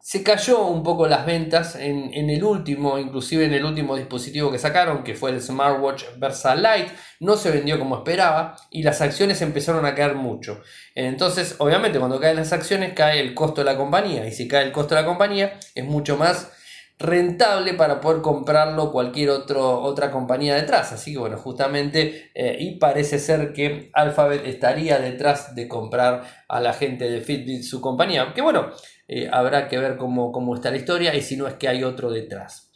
se 0.05 0.25
cayó 0.25 0.67
un 0.67 0.83
poco 0.83 1.07
las 1.07 1.25
ventas 1.25 1.77
en, 1.77 2.29
el 2.29 2.43
último, 2.43 2.99
inclusive 2.99 3.45
en 3.45 3.55
el 3.55 3.65
último 3.65 3.95
dispositivo 3.95 4.51
que 4.51 4.59
sacaron, 4.59 5.05
que 5.05 5.15
fue 5.15 5.31
el 5.31 5.41
Smartwatch 5.41 6.03
Versa 6.17 6.57
Lite, 6.57 6.91
no 7.21 7.37
se 7.37 7.53
vendió 7.53 7.79
como 7.79 7.99
esperaba 7.99 8.57
y 8.69 8.83
las 8.83 9.01
acciones 9.01 9.41
empezaron 9.43 9.87
a 9.87 9.95
caer 9.95 10.17
mucho. 10.17 10.61
Entonces, 10.97 11.55
obviamente, 11.59 12.01
cuando 12.01 12.19
caen 12.19 12.35
las 12.35 12.53
acciones 12.53 12.95
cae 12.95 13.21
el 13.21 13.33
costo 13.33 13.61
de 13.61 13.67
la 13.67 13.77
compañía 13.77 14.27
y 14.27 14.33
si 14.33 14.49
cae 14.49 14.65
el 14.65 14.73
costo 14.73 14.97
de 14.97 15.03
la 15.03 15.07
compañía 15.07 15.61
es 15.77 15.85
mucho 15.85 16.17
más 16.17 16.51
rentable 16.99 17.75
para 17.75 18.01
poder 18.01 18.23
comprarlo 18.23 18.93
cualquier 18.93 19.31
otro, 19.31 19.81
otra 19.81 20.11
compañía 20.11 20.55
detrás. 20.55 20.93
Así 20.93 21.13
que 21.13 21.19
bueno, 21.19 21.37
justamente, 21.37 22.31
eh, 22.35 22.57
y 22.61 22.79
parece 22.79 23.19
ser 23.19 23.53
que 23.53 23.91
Alphabet 23.93 24.47
estaría 24.47 24.99
detrás 24.99 25.55
de 25.55 25.69
comprar 25.69 26.23
a 26.49 26.61
la 26.61 26.73
gente 26.73 27.11
de 27.11 27.21
Fitbit 27.21 27.63
su 27.63 27.81
compañía. 27.81 28.33
Que 28.35 28.43
bueno, 28.43 28.71
eh, 29.09 29.29
habrá 29.31 29.69
que 29.69 29.79
ver 29.79 29.97
cómo, 29.97 30.55
está 30.55 30.71
la 30.71 30.77
historia 30.77 31.15
y 31.15 31.23
si 31.23 31.37
no 31.37 31.47
es 31.47 31.55
que 31.55 31.69
hay 31.69 31.85
otro 31.85 32.11
detrás. 32.11 32.71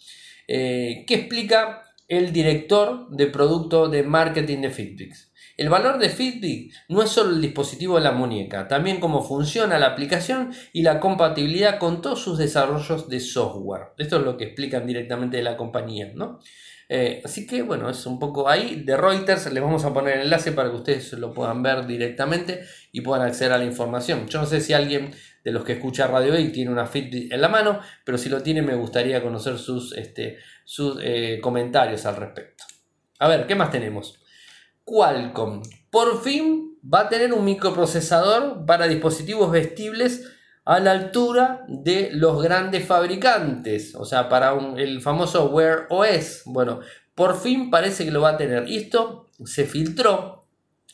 Eh, 0.48 1.04
¿Qué 1.06 1.14
explica 1.14 1.82
el 2.08 2.32
director 2.32 3.08
de 3.10 3.26
producto 3.26 3.88
de 3.88 4.02
marketing 4.02 4.60
de 4.62 4.70
Fitbit? 4.70 5.14
El 5.56 5.70
valor 5.70 5.98
de 5.98 6.10
Fitbit 6.10 6.74
no 6.88 7.02
es 7.02 7.10
solo 7.10 7.30
el 7.30 7.40
dispositivo 7.40 7.96
de 7.96 8.02
la 8.02 8.12
muñeca, 8.12 8.68
también 8.68 9.00
cómo 9.00 9.22
funciona 9.22 9.78
la 9.78 9.86
aplicación 9.86 10.52
y 10.74 10.82
la 10.82 11.00
compatibilidad 11.00 11.78
con 11.78 12.02
todos 12.02 12.20
sus 12.20 12.36
desarrollos 12.36 13.08
de 13.08 13.20
software. 13.20 13.88
Esto 13.96 14.18
es 14.18 14.22
lo 14.22 14.36
que 14.36 14.44
explican 14.44 14.86
directamente 14.86 15.38
de 15.38 15.42
la 15.42 15.56
compañía, 15.56 16.12
¿no? 16.14 16.40
Eh, 16.88 17.22
así 17.24 17.46
que 17.46 17.62
bueno, 17.62 17.88
es 17.88 18.04
un 18.04 18.18
poco 18.18 18.48
ahí. 18.48 18.82
De 18.84 18.98
Reuters 18.98 19.50
les 19.50 19.62
vamos 19.62 19.84
a 19.86 19.94
poner 19.94 20.18
el 20.18 20.22
enlace 20.24 20.52
para 20.52 20.68
que 20.68 20.76
ustedes 20.76 21.14
lo 21.14 21.32
puedan 21.32 21.62
ver 21.62 21.86
directamente 21.86 22.60
y 22.92 23.00
puedan 23.00 23.26
acceder 23.26 23.52
a 23.52 23.58
la 23.58 23.64
información. 23.64 24.28
Yo 24.28 24.40
no 24.40 24.46
sé 24.46 24.60
si 24.60 24.74
alguien 24.74 25.14
de 25.42 25.52
los 25.52 25.64
que 25.64 25.72
escucha 25.72 26.06
Radio 26.06 26.38
y 26.38 26.52
tiene 26.52 26.70
una 26.70 26.86
Fitbit 26.86 27.32
en 27.32 27.40
la 27.40 27.48
mano, 27.48 27.80
pero 28.04 28.18
si 28.18 28.28
lo 28.28 28.42
tiene 28.42 28.60
me 28.60 28.74
gustaría 28.74 29.22
conocer 29.22 29.56
sus, 29.58 29.96
este, 29.96 30.36
sus 30.64 30.98
eh, 31.02 31.38
comentarios 31.40 32.04
al 32.04 32.16
respecto. 32.16 32.64
A 33.18 33.28
ver, 33.28 33.46
¿qué 33.46 33.54
más 33.54 33.70
tenemos? 33.70 34.20
Qualcomm 34.86 35.62
por 35.90 36.22
fin 36.22 36.78
va 36.82 37.00
a 37.00 37.08
tener 37.08 37.32
un 37.32 37.44
microprocesador 37.44 38.64
para 38.66 38.86
dispositivos 38.86 39.50
vestibles 39.50 40.30
a 40.64 40.78
la 40.78 40.92
altura 40.92 41.64
de 41.68 42.10
los 42.12 42.42
grandes 42.42 42.86
fabricantes, 42.86 43.94
o 43.94 44.04
sea, 44.04 44.28
para 44.28 44.56
el 44.76 45.00
famoso 45.00 45.46
Wear 45.46 45.86
OS. 45.90 46.42
Bueno, 46.44 46.80
por 47.14 47.40
fin 47.40 47.70
parece 47.70 48.04
que 48.04 48.10
lo 48.10 48.20
va 48.20 48.30
a 48.30 48.36
tener. 48.36 48.64
Esto 48.68 49.28
se 49.44 49.64
filtró 49.64 50.44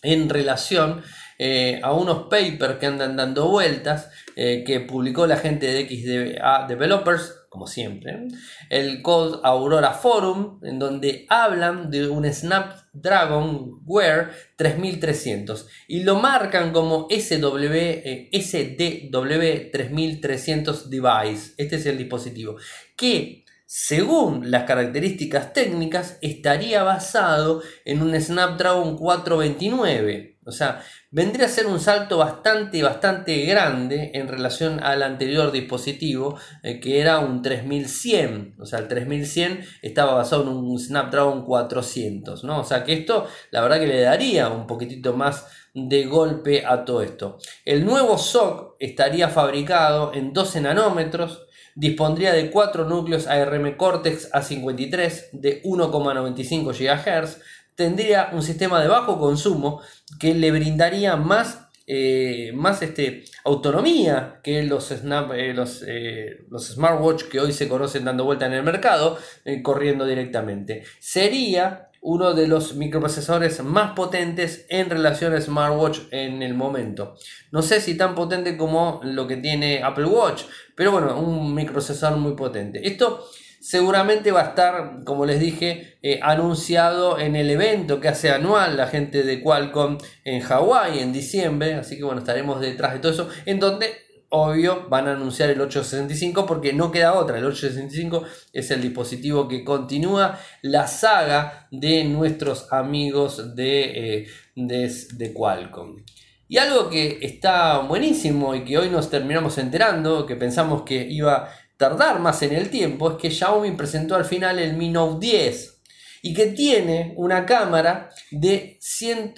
en 0.02 0.28
relación 0.28 1.02
eh, 1.38 1.80
a 1.82 1.92
unos 1.92 2.28
papers 2.28 2.78
que 2.78 2.86
andan 2.86 3.16
dando 3.16 3.48
vueltas 3.48 4.08
eh, 4.36 4.64
que 4.64 4.80
publicó 4.80 5.26
la 5.26 5.36
gente 5.36 5.66
de 5.66 5.88
XDA 5.88 6.66
Developers, 6.66 7.46
como 7.48 7.66
siempre, 7.66 8.28
el 8.70 9.02
Code 9.02 9.40
Aurora 9.42 9.90
Forum, 9.90 10.60
en 10.62 10.78
donde 10.78 11.26
hablan 11.28 11.90
de 11.90 12.08
un 12.08 12.24
Snapdragon 12.32 12.81
Wear 12.94 14.32
3300 14.56 15.66
y 15.88 16.02
lo 16.04 16.16
marcan 16.16 16.72
como 16.72 17.08
SW, 17.08 17.74
eh, 17.74 18.30
SDW 18.32 19.70
3300 19.70 20.90
device. 20.90 21.54
Este 21.56 21.76
es 21.76 21.86
el 21.86 21.98
dispositivo 21.98 22.56
que 22.96 23.42
según 23.74 24.50
las 24.50 24.64
características 24.64 25.54
técnicas, 25.54 26.18
estaría 26.20 26.82
basado 26.82 27.62
en 27.86 28.02
un 28.02 28.20
Snapdragon 28.20 28.98
429. 28.98 30.36
O 30.44 30.52
sea, 30.52 30.82
vendría 31.12 31.46
a 31.46 31.50
ser 31.50 31.66
un 31.66 31.78
salto 31.78 32.18
bastante, 32.18 32.82
bastante 32.82 33.44
grande 33.44 34.10
en 34.14 34.28
relación 34.28 34.82
al 34.82 35.02
anterior 35.02 35.52
dispositivo, 35.52 36.38
eh, 36.62 36.80
que 36.80 37.00
era 37.00 37.20
un 37.20 37.42
3100. 37.42 38.56
O 38.58 38.64
sea, 38.64 38.80
el 38.80 38.88
3100 38.88 39.64
estaba 39.82 40.14
basado 40.14 40.42
en 40.42 40.48
un 40.48 40.78
Snapdragon 40.78 41.44
400, 41.44 42.44
¿no? 42.44 42.60
O 42.60 42.64
sea, 42.64 42.82
que 42.82 42.94
esto, 42.94 43.26
la 43.50 43.60
verdad 43.60 43.78
que 43.78 43.86
le 43.86 44.00
daría 44.00 44.48
un 44.48 44.66
poquitito 44.66 45.12
más 45.12 45.46
de 45.74 46.06
golpe 46.06 46.64
a 46.66 46.84
todo 46.84 47.02
esto. 47.02 47.38
El 47.64 47.84
nuevo 47.84 48.16
SOC 48.16 48.76
estaría 48.78 49.28
fabricado 49.28 50.12
en 50.14 50.32
12 50.32 50.62
nanómetros, 50.62 51.46
dispondría 51.74 52.32
de 52.32 52.50
4 52.50 52.84
núcleos 52.86 53.26
ARM 53.26 53.76
Cortex 53.76 54.30
A53 54.32 55.30
de 55.32 55.62
1,95 55.62 56.72
GHz, 56.72 57.40
tendría 57.74 58.30
un 58.32 58.42
sistema 58.42 58.80
de 58.80 58.88
bajo 58.88 59.18
consumo 59.18 59.80
que 60.18 60.34
le 60.34 60.50
brindaría 60.50 61.16
más, 61.16 61.68
eh, 61.86 62.52
más 62.54 62.82
este, 62.82 63.24
autonomía 63.44 64.40
que 64.42 64.62
los, 64.62 64.90
eh, 64.90 65.52
los, 65.54 65.84
eh, 65.86 66.44
los, 66.48 66.68
smartwatch 66.68 67.24
que 67.24 67.40
hoy 67.40 67.52
se 67.52 67.68
conocen 67.68 68.04
dando 68.04 68.24
vuelta 68.24 68.46
en 68.46 68.52
el 68.52 68.62
mercado, 68.62 69.18
corriendo 69.62 70.06
directamente. 70.06 70.84
Sería 70.98 71.88
uno 72.02 72.34
de 72.34 72.48
los 72.48 72.74
microprocesadores 72.74 73.62
más 73.62 73.92
potentes 73.92 74.66
en 74.68 74.90
relación 74.90 75.34
a 75.34 75.40
smartwatch 75.40 76.00
en 76.10 76.42
el 76.42 76.52
momento. 76.52 77.14
No 77.52 77.62
sé 77.62 77.80
si 77.80 77.96
tan 77.96 78.16
potente 78.16 78.56
como 78.56 79.00
lo 79.04 79.28
que 79.28 79.36
tiene 79.36 79.84
Apple 79.84 80.06
Watch, 80.06 80.42
pero 80.74 80.90
bueno, 80.90 81.18
un 81.20 81.54
microprocesador 81.54 82.18
muy 82.18 82.34
potente. 82.34 82.86
Esto 82.86 83.24
seguramente 83.62 84.32
va 84.32 84.40
a 84.40 84.48
estar, 84.48 85.04
como 85.04 85.24
les 85.24 85.38
dije, 85.38 85.96
eh, 86.02 86.18
anunciado 86.20 87.20
en 87.20 87.36
el 87.36 87.48
evento 87.48 88.00
que 88.00 88.08
hace 88.08 88.30
anual 88.30 88.76
la 88.76 88.88
gente 88.88 89.22
de 89.22 89.40
Qualcomm 89.40 89.98
en 90.24 90.40
Hawái 90.40 90.98
en 90.98 91.12
diciembre, 91.12 91.74
así 91.74 91.96
que 91.96 92.02
bueno, 92.02 92.18
estaremos 92.18 92.60
detrás 92.60 92.92
de 92.92 92.98
todo 92.98 93.12
eso, 93.12 93.28
en 93.46 93.60
donde 93.60 93.86
obvio 94.30 94.88
van 94.88 95.06
a 95.06 95.12
anunciar 95.12 95.50
el 95.50 95.60
865 95.60 96.44
porque 96.44 96.72
no 96.72 96.90
queda 96.90 97.14
otra. 97.14 97.38
El 97.38 97.44
865 97.44 98.24
es 98.52 98.70
el 98.72 98.82
dispositivo 98.82 99.46
que 99.46 99.62
continúa 99.62 100.40
la 100.62 100.88
saga 100.88 101.68
de 101.70 102.02
nuestros 102.02 102.72
amigos 102.72 103.54
de, 103.54 104.22
eh, 104.22 104.26
de, 104.56 105.32
Qualcomm. 105.32 106.02
Y 106.48 106.58
algo 106.58 106.90
que 106.90 107.18
está 107.22 107.78
buenísimo 107.78 108.54
y 108.54 108.64
que 108.64 108.76
hoy 108.76 108.90
nos 108.90 109.08
terminamos 109.08 109.56
enterando, 109.58 110.26
que 110.26 110.36
pensamos 110.36 110.82
que 110.82 111.06
iba 111.08 111.48
tardar 111.82 112.20
más 112.20 112.40
en 112.42 112.52
el 112.52 112.70
tiempo, 112.70 113.10
es 113.10 113.16
que 113.16 113.30
Xiaomi 113.30 113.72
presentó 113.72 114.14
al 114.14 114.24
final 114.24 114.60
el 114.60 114.76
Mi 114.76 114.88
Note 114.88 115.26
10 115.26 115.80
y 116.22 116.32
que 116.32 116.46
tiene 116.46 117.12
una 117.16 117.44
cámara 117.44 118.10
de 118.30 118.78
100 118.80 119.34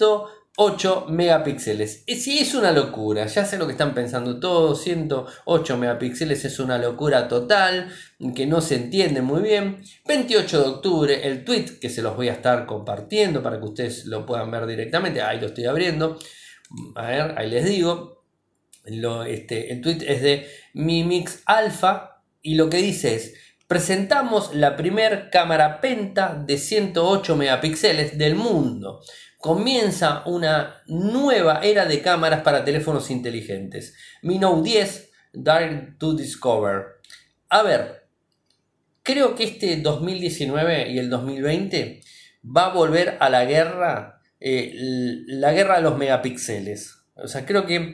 8 0.57 1.07
megapíxeles. 1.09 2.03
Si 2.07 2.37
es 2.37 2.53
una 2.53 2.71
locura, 2.71 3.25
ya 3.25 3.43
sé 3.45 3.57
lo 3.57 3.65
que 3.65 3.73
están 3.73 3.95
pensando 3.95 4.39
todos, 4.39 4.83
108 4.83 5.77
megapíxeles 5.77 6.45
es 6.45 6.59
una 6.59 6.77
locura 6.77 7.27
total, 7.27 7.91
que 8.35 8.45
no 8.45 8.61
se 8.61 8.75
entiende 8.75 9.21
muy 9.21 9.41
bien. 9.41 9.83
28 10.07 10.61
de 10.61 10.69
octubre, 10.69 11.27
el 11.27 11.43
tweet 11.43 11.79
que 11.81 11.89
se 11.89 12.03
los 12.03 12.15
voy 12.15 12.29
a 12.29 12.33
estar 12.33 12.65
compartiendo 12.67 13.43
para 13.43 13.57
que 13.57 13.65
ustedes 13.65 14.05
lo 14.05 14.25
puedan 14.25 14.51
ver 14.51 14.67
directamente, 14.67 15.21
ahí 15.21 15.41
lo 15.41 15.47
estoy 15.47 15.65
abriendo. 15.65 16.19
A 16.95 17.07
ver, 17.07 17.33
ahí 17.37 17.49
les 17.49 17.65
digo. 17.65 18.23
este, 19.27 19.73
el 19.73 19.81
tweet 19.81 20.05
es 20.07 20.21
de 20.21 20.47
Mimix 20.73 21.41
Alpha 21.47 22.14
y 22.45 22.55
lo 22.55 22.69
que 22.69 22.77
dice 22.77 23.15
es, 23.15 23.33
presentamos 23.67 24.53
la 24.53 24.75
primer 24.75 25.29
cámara 25.31 25.81
penta 25.81 26.35
de 26.35 26.57
108 26.59 27.35
megapíxeles 27.35 28.17
del 28.17 28.35
mundo 28.35 29.01
comienza 29.45 30.23
una 30.25 30.81
nueva 30.87 31.59
era 31.61 31.85
de 31.85 32.01
cámaras 32.01 32.41
para 32.41 32.65
teléfonos 32.65 33.11
inteligentes. 33.11 33.95
Mi 34.23 34.39
Note 34.39 34.67
10, 34.67 35.11
Direct 35.33 35.99
to 35.99 36.13
Discover. 36.15 36.83
A 37.49 37.61
ver, 37.61 38.07
creo 39.03 39.35
que 39.35 39.43
este 39.43 39.77
2019 39.77 40.89
y 40.89 40.97
el 40.97 41.11
2020 41.11 42.01
va 42.43 42.65
a 42.65 42.73
volver 42.73 43.17
a 43.19 43.29
la 43.29 43.45
guerra, 43.45 44.19
eh, 44.39 44.71
la 45.27 45.51
guerra 45.51 45.77
de 45.77 45.83
los 45.83 45.97
megapíxeles. 45.97 46.95
O 47.15 47.27
sea, 47.27 47.45
creo 47.45 47.67
que 47.67 47.93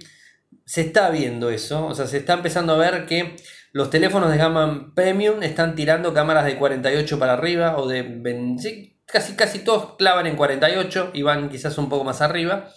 se 0.65 0.81
está 0.81 1.10
viendo 1.10 1.50
eso, 1.50 1.86
o 1.86 1.96
sea, 1.96 2.08
se 2.08 2.17
está 2.17 2.34
empezando 2.34 2.75
a 2.75 2.77
ver 2.77 3.05
que 3.05 3.36
los 3.74 3.90
teléfonos 3.90 4.32
de 4.32 4.38
gama 4.38 4.92
premium 4.96 5.44
están 5.44 5.75
tirando 5.75 6.13
cámaras 6.13 6.46
de 6.46 6.58
48 6.58 7.20
para 7.20 7.34
arriba 7.34 7.78
o 7.78 7.88
de 7.88 8.04
20, 8.04 8.98
casi, 9.06 9.36
casi 9.36 9.60
todos 9.60 9.96
clavan 9.96 10.28
en 10.28 10.36
48 10.36 11.12
y 11.13 11.22
van 11.22 11.50
quizás 11.50 11.78
un 11.78 11.90
poco 11.90 12.04
más 12.04 12.22
arriba. 12.22 12.70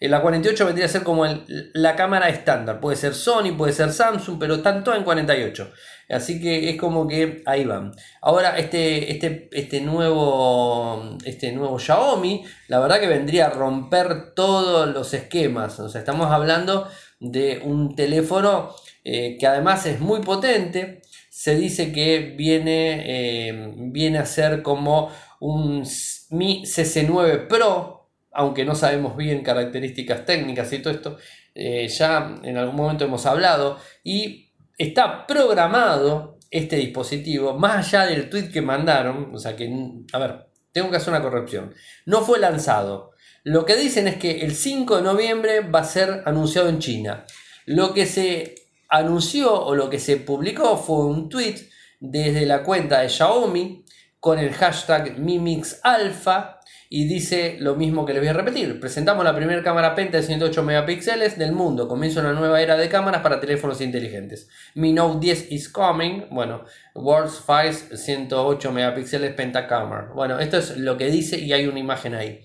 En 0.00 0.10
la 0.10 0.22
48 0.22 0.64
vendría 0.64 0.86
a 0.86 0.88
ser 0.88 1.02
como 1.02 1.26
la 1.74 1.94
cámara 1.94 2.30
estándar. 2.30 2.80
Puede 2.80 2.96
ser 2.96 3.14
Sony, 3.14 3.54
puede 3.56 3.74
ser 3.74 3.92
Samsung, 3.92 4.38
pero 4.40 4.62
tanto 4.62 4.94
en 4.94 5.04
48. 5.04 5.70
Así 6.08 6.40
que 6.40 6.70
es 6.70 6.80
como 6.80 7.06
que 7.06 7.42
ahí 7.44 7.66
van. 7.66 7.92
Ahora, 8.22 8.58
este, 8.58 9.12
este, 9.12 9.50
este, 9.52 9.82
nuevo, 9.82 11.18
este 11.24 11.52
nuevo 11.52 11.78
Xiaomi, 11.78 12.44
la 12.68 12.80
verdad 12.80 12.98
que 12.98 13.08
vendría 13.08 13.46
a 13.46 13.50
romper 13.50 14.32
todos 14.34 14.88
los 14.88 15.12
esquemas. 15.12 15.78
O 15.78 15.90
sea, 15.90 16.00
estamos 16.00 16.32
hablando 16.32 16.88
de 17.20 17.60
un 17.62 17.94
teléfono 17.94 18.74
eh, 19.04 19.36
que 19.38 19.46
además 19.46 19.86
es 19.86 20.00
muy 20.00 20.20
potente. 20.20 21.02
Se 21.30 21.54
dice 21.54 21.92
que 21.92 22.34
viene, 22.36 23.02
eh, 23.06 23.72
viene 23.76 24.18
a 24.18 24.26
ser 24.26 24.62
como 24.62 25.10
un 25.40 25.84
Mi 26.30 26.64
CC9 26.64 27.46
Pro, 27.48 28.10
aunque 28.32 28.64
no 28.64 28.74
sabemos 28.74 29.16
bien 29.16 29.42
características 29.42 30.24
técnicas 30.24 30.72
y 30.72 30.78
todo 30.80 30.92
esto, 30.92 31.16
eh, 31.54 31.88
ya 31.88 32.36
en 32.42 32.56
algún 32.56 32.76
momento 32.76 33.04
hemos 33.04 33.26
hablado, 33.26 33.78
y 34.04 34.52
está 34.78 35.26
programado 35.26 36.38
este 36.50 36.76
dispositivo, 36.76 37.58
más 37.58 37.86
allá 37.86 38.06
del 38.06 38.28
tweet 38.28 38.50
que 38.50 38.62
mandaron, 38.62 39.34
o 39.34 39.38
sea 39.38 39.56
que, 39.56 39.72
a 40.12 40.18
ver, 40.18 40.46
tengo 40.72 40.90
que 40.90 40.96
hacer 40.96 41.10
una 41.12 41.22
corrección, 41.22 41.74
no 42.06 42.22
fue 42.22 42.38
lanzado. 42.38 43.12
Lo 43.42 43.64
que 43.64 43.76
dicen 43.76 44.06
es 44.06 44.16
que 44.16 44.42
el 44.42 44.54
5 44.54 44.96
de 44.98 45.02
noviembre 45.02 45.60
va 45.60 45.80
a 45.80 45.84
ser 45.84 46.22
anunciado 46.26 46.68
en 46.68 46.78
China. 46.78 47.24
Lo 47.64 47.94
que 47.94 48.06
se 48.06 48.54
anunció 48.90 49.54
o 49.54 49.74
lo 49.74 49.88
que 49.88 49.98
se 49.98 50.16
publicó 50.16 50.76
fue 50.76 51.06
un 51.06 51.28
tweet 51.28 51.68
desde 52.00 52.44
la 52.44 52.62
cuenta 52.62 53.00
de 53.00 53.08
Xiaomi 53.08 53.84
con 54.18 54.38
el 54.38 54.52
hashtag 54.52 55.18
MimixAlpha 55.18 56.60
y 56.92 57.06
dice 57.06 57.56
lo 57.60 57.76
mismo 57.76 58.04
que 58.04 58.12
les 58.12 58.20
voy 58.20 58.28
a 58.28 58.32
repetir. 58.32 58.80
Presentamos 58.80 59.24
la 59.24 59.34
primera 59.34 59.62
cámara 59.62 59.94
penta 59.94 60.16
de 60.16 60.24
108 60.24 60.62
megapíxeles 60.64 61.38
del 61.38 61.52
mundo. 61.52 61.86
Comienza 61.86 62.20
una 62.20 62.32
nueva 62.32 62.60
era 62.60 62.76
de 62.76 62.88
cámaras 62.88 63.22
para 63.22 63.38
teléfonos 63.38 63.80
inteligentes. 63.80 64.48
Mi 64.74 64.92
Note 64.92 65.20
10 65.20 65.52
is 65.52 65.68
coming. 65.68 66.24
Bueno, 66.30 66.64
World's 66.96 67.40
Files 67.46 67.88
108 67.94 68.72
megapíxeles 68.72 69.34
pentacamera. 69.34 70.10
Bueno, 70.14 70.40
esto 70.40 70.58
es 70.58 70.76
lo 70.76 70.96
que 70.96 71.06
dice 71.06 71.38
y 71.38 71.52
hay 71.52 71.66
una 71.66 71.78
imagen 71.78 72.14
ahí. 72.14 72.44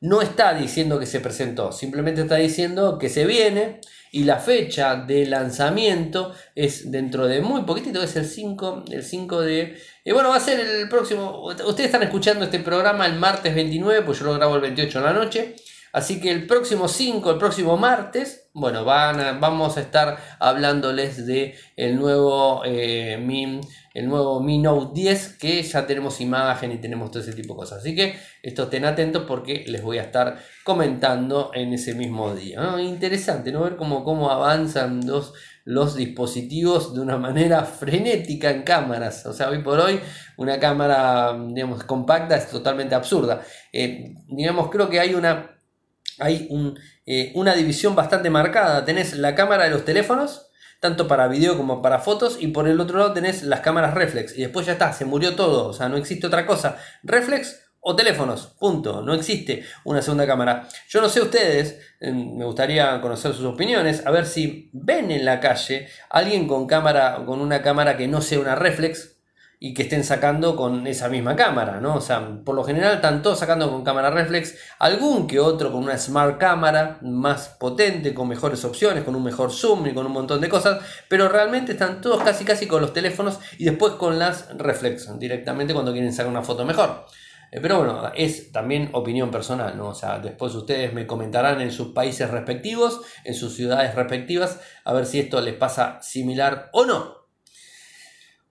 No 0.00 0.22
está 0.22 0.54
diciendo 0.54 0.98
que 1.00 1.06
se 1.06 1.20
presentó, 1.20 1.72
simplemente 1.72 2.22
está 2.22 2.36
diciendo 2.36 2.96
que 2.96 3.10
se 3.10 3.26
viene 3.26 3.80
y 4.12 4.24
la 4.24 4.38
fecha 4.38 4.96
de 4.96 5.26
lanzamiento 5.26 6.34
es 6.54 6.90
dentro 6.90 7.26
de 7.26 7.40
muy 7.40 7.62
poquitito, 7.62 8.02
es 8.02 8.16
el 8.16 8.26
5, 8.26 8.84
el 8.90 9.04
5 9.04 9.40
de... 9.42 9.80
Y 10.04 10.12
bueno, 10.12 10.30
va 10.30 10.36
a 10.36 10.40
ser 10.40 10.60
el 10.60 10.88
próximo... 10.88 11.44
Ustedes 11.44 11.86
están 11.86 12.02
escuchando 12.02 12.44
este 12.44 12.58
programa 12.58 13.06
el 13.06 13.14
martes 13.14 13.54
29, 13.54 14.02
pues 14.02 14.18
yo 14.18 14.24
lo 14.24 14.34
grabo 14.34 14.56
el 14.56 14.62
28 14.62 14.98
de 14.98 15.04
la 15.04 15.12
noche. 15.12 15.54
Así 15.92 16.20
que 16.20 16.30
el 16.30 16.46
próximo 16.46 16.86
5, 16.86 17.32
el 17.32 17.38
próximo 17.38 17.76
martes, 17.76 18.48
bueno, 18.52 18.84
van 18.84 19.40
vamos 19.40 19.76
a 19.76 19.80
estar 19.80 20.18
hablándoles 20.38 21.26
de 21.26 21.54
el 21.76 21.96
nuevo 21.96 22.62
eh, 22.64 23.16
Mi, 23.20 23.60
el 23.94 24.08
nuevo 24.08 24.40
Mi 24.40 24.58
Note 24.58 24.92
10, 24.94 25.38
que 25.38 25.62
ya 25.62 25.86
tenemos 25.86 26.20
imagen 26.20 26.70
y 26.70 26.78
tenemos 26.78 27.10
todo 27.10 27.22
ese 27.22 27.32
tipo 27.32 27.54
de 27.54 27.58
cosas. 27.58 27.78
Así 27.78 27.94
que 27.94 28.14
esto 28.42 28.64
estén 28.64 28.84
atentos 28.84 29.24
porque 29.26 29.64
les 29.66 29.82
voy 29.82 29.98
a 29.98 30.02
estar 30.02 30.38
comentando 30.64 31.50
en 31.54 31.72
ese 31.72 31.94
mismo 31.94 32.34
día. 32.34 32.60
Interesante, 32.80 33.50
¿no? 33.50 33.62
Ver 33.62 33.76
cómo, 33.76 34.04
cómo 34.04 34.30
avanzan 34.30 35.06
los, 35.06 35.32
los 35.64 35.96
dispositivos 35.96 36.94
de 36.94 37.00
una 37.00 37.18
manera 37.18 37.64
frenética 37.64 38.50
en 38.50 38.62
cámaras. 38.62 39.26
O 39.26 39.32
sea, 39.32 39.48
hoy 39.48 39.62
por 39.62 39.80
hoy 39.80 40.00
una 40.36 40.58
cámara, 40.58 41.36
digamos, 41.48 41.82
compacta 41.84 42.36
es 42.36 42.48
totalmente 42.48 42.94
absurda. 42.94 43.42
Eh, 43.72 44.14
digamos, 44.28 44.70
creo 44.70 44.88
que 44.88 45.00
hay 45.00 45.14
una 45.14 45.59
hay 46.20 46.48
eh, 47.06 47.32
una 47.34 47.54
división 47.54 47.94
bastante 47.94 48.30
marcada. 48.30 48.84
Tenés 48.84 49.16
la 49.16 49.34
cámara 49.34 49.64
de 49.64 49.70
los 49.70 49.84
teléfonos, 49.84 50.50
tanto 50.80 51.08
para 51.08 51.28
video 51.28 51.56
como 51.56 51.82
para 51.82 51.98
fotos, 51.98 52.38
y 52.40 52.48
por 52.48 52.68
el 52.68 52.80
otro 52.80 52.98
lado 52.98 53.12
tenés 53.12 53.42
las 53.42 53.60
cámaras 53.60 53.94
reflex. 53.94 54.36
Y 54.36 54.42
después 54.42 54.66
ya 54.66 54.72
está, 54.72 54.92
se 54.92 55.04
murió 55.04 55.34
todo, 55.34 55.68
o 55.68 55.72
sea, 55.72 55.88
no 55.88 55.96
existe 55.96 56.26
otra 56.26 56.46
cosa. 56.46 56.76
Reflex 57.02 57.60
o 57.80 57.96
teléfonos, 57.96 58.54
punto. 58.58 59.02
No 59.02 59.14
existe 59.14 59.64
una 59.84 60.02
segunda 60.02 60.26
cámara. 60.26 60.68
Yo 60.88 61.00
no 61.00 61.08
sé 61.08 61.20
ustedes, 61.20 61.80
me 62.00 62.44
gustaría 62.44 63.00
conocer 63.00 63.32
sus 63.32 63.46
opiniones, 63.46 64.06
a 64.06 64.10
ver 64.10 64.26
si 64.26 64.70
ven 64.72 65.10
en 65.10 65.24
la 65.24 65.40
calle 65.40 65.88
alguien 66.10 66.46
con 66.46 66.66
cámara, 66.66 67.22
con 67.26 67.40
una 67.40 67.62
cámara 67.62 67.96
que 67.96 68.06
no 68.06 68.20
sea 68.20 68.40
una 68.40 68.54
reflex, 68.54 69.19
y 69.62 69.74
que 69.74 69.82
estén 69.82 70.04
sacando 70.04 70.56
con 70.56 70.86
esa 70.86 71.10
misma 71.10 71.36
cámara, 71.36 71.82
¿no? 71.82 71.96
O 71.96 72.00
sea, 72.00 72.40
por 72.46 72.54
lo 72.54 72.64
general 72.64 72.94
están 72.94 73.20
todos 73.20 73.38
sacando 73.38 73.70
con 73.70 73.84
cámara 73.84 74.10
reflex, 74.10 74.56
algún 74.78 75.26
que 75.26 75.38
otro 75.38 75.70
con 75.70 75.84
una 75.84 75.98
smart 75.98 76.38
cámara 76.38 76.98
más 77.02 77.50
potente, 77.60 78.14
con 78.14 78.26
mejores 78.26 78.64
opciones, 78.64 79.04
con 79.04 79.14
un 79.14 79.22
mejor 79.22 79.52
zoom 79.52 79.86
y 79.86 79.92
con 79.92 80.06
un 80.06 80.12
montón 80.12 80.40
de 80.40 80.48
cosas, 80.48 80.82
pero 81.08 81.28
realmente 81.28 81.72
están 81.72 82.00
todos 82.00 82.22
casi 82.22 82.46
casi 82.46 82.66
con 82.66 82.80
los 82.80 82.94
teléfonos 82.94 83.38
y 83.58 83.66
después 83.66 83.92
con 83.92 84.18
las 84.18 84.48
reflex 84.56 85.18
directamente 85.18 85.74
cuando 85.74 85.92
quieren 85.92 86.14
sacar 86.14 86.30
una 86.30 86.42
foto 86.42 86.64
mejor. 86.64 87.04
Eh, 87.52 87.58
pero 87.60 87.78
bueno, 87.78 88.10
es 88.14 88.52
también 88.52 88.88
opinión 88.94 89.30
personal, 89.30 89.76
¿no? 89.76 89.88
O 89.88 89.94
sea, 89.94 90.20
después 90.20 90.54
ustedes 90.54 90.94
me 90.94 91.06
comentarán 91.06 91.60
en 91.60 91.70
sus 91.70 91.88
países 91.88 92.30
respectivos, 92.30 93.02
en 93.24 93.34
sus 93.34 93.56
ciudades 93.56 93.94
respectivas, 93.94 94.58
a 94.84 94.94
ver 94.94 95.04
si 95.04 95.20
esto 95.20 95.38
les 95.42 95.54
pasa 95.54 95.98
similar 96.00 96.70
o 96.72 96.86
no. 96.86 97.19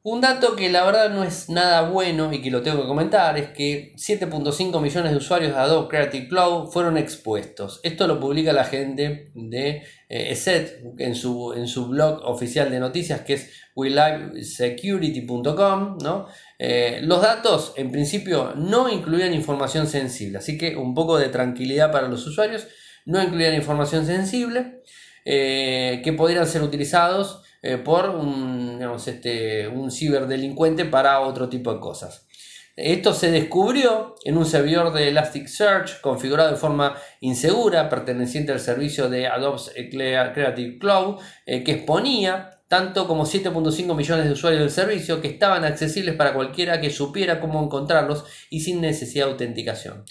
Un 0.02 0.22
dato 0.22 0.56
que 0.56 0.70
la 0.70 0.86
verdad 0.86 1.10
no 1.10 1.26
es 1.26 1.50
nada 1.50 1.90
bueno 1.90 2.32
y 2.32 2.42
que 2.42 2.50
lo 2.50 2.62
tengo 2.62 2.82
que 2.82 2.88
comentar 2.88 3.38
es 3.38 3.50
que 3.50 3.94
7.5 3.98 4.82
millones 4.82 5.12
de 5.12 5.18
usuarios 5.18 5.52
de 5.52 5.60
Adobe 5.60 5.90
Creative 5.90 6.30
Cloud 6.30 6.70
fueron 6.70 6.98
expuestos. 6.98 7.82
Esto 7.84 8.08
lo 8.08 8.18
publica 8.18 8.54
la 8.54 8.64
gente 8.64 9.30
de 9.34 9.84
eh, 10.08 10.32
ESET 10.32 10.82
en 11.00 11.16
su, 11.16 11.52
en 11.52 11.68
su 11.68 11.90
blog 11.90 12.22
oficial 12.24 12.72
de 12.72 12.80
noticias 12.80 13.20
que 13.22 13.34
es 13.34 13.52
WeLiveSecurity.com. 13.76 15.98
¿no? 16.02 16.28
Eh, 16.58 17.02
los 17.04 17.22
datos 17.22 17.74
en 17.76 17.92
principio 17.92 18.54
no 18.56 18.88
incluían 18.88 19.34
información 19.34 19.86
sensible, 19.86 20.38
así 20.38 20.58
que 20.58 20.78
un 20.78 20.96
poco 20.96 21.18
de 21.18 21.28
tranquilidad 21.28 21.92
para 21.92 22.08
los 22.08 22.26
usuarios. 22.26 22.68
No 23.06 23.22
incluían 23.22 23.54
información 23.54 24.06
sensible 24.06 24.82
eh, 25.26 26.00
que 26.06 26.14
podrían 26.14 26.48
ser 26.48 26.64
utilizados 26.64 27.44
eh, 27.62 27.78
por 27.78 28.10
un, 28.10 28.80
este, 29.06 29.68
un 29.68 29.92
ciberdelincuente 29.92 30.86
para 30.86 31.20
otro 31.22 31.50
tipo 31.50 31.74
de 31.74 31.80
cosas. 31.80 32.26
Esto 32.76 33.14
se 33.14 33.30
descubrió 33.30 34.16
en 34.24 34.38
un 34.38 34.46
servidor 34.46 34.94
de 34.94 35.10
Elasticsearch 35.10 36.00
configurado 36.00 36.52
de 36.52 36.56
forma 36.56 36.96
insegura, 37.20 37.90
perteneciente 37.90 38.54
al 38.54 38.62
servicio 38.62 39.10
de 39.10 39.28
Adobe 39.28 39.90
Creative 39.92 40.80
Cloud, 40.80 41.20
eh, 41.46 41.64
que 41.66 41.74
exponía 41.74 42.52
tanto 42.70 43.06
como 43.06 43.26
7.5 43.26 43.96
millones 43.96 44.26
de 44.26 44.32
usuarios 44.32 44.62
del 44.62 44.72
servicio 44.72 45.20
que 45.20 45.28
estaban 45.28 45.66
accesibles 45.66 46.16
para 46.16 46.34
cualquiera 46.34 46.80
que 46.80 46.90
supiera 46.90 47.42
cómo 47.42 47.62
encontrarlos 47.62 48.24
y 48.50 48.62
sin 48.62 48.80
necesidad 48.80 49.26
de 49.26 49.32
autenticación. 49.32 50.06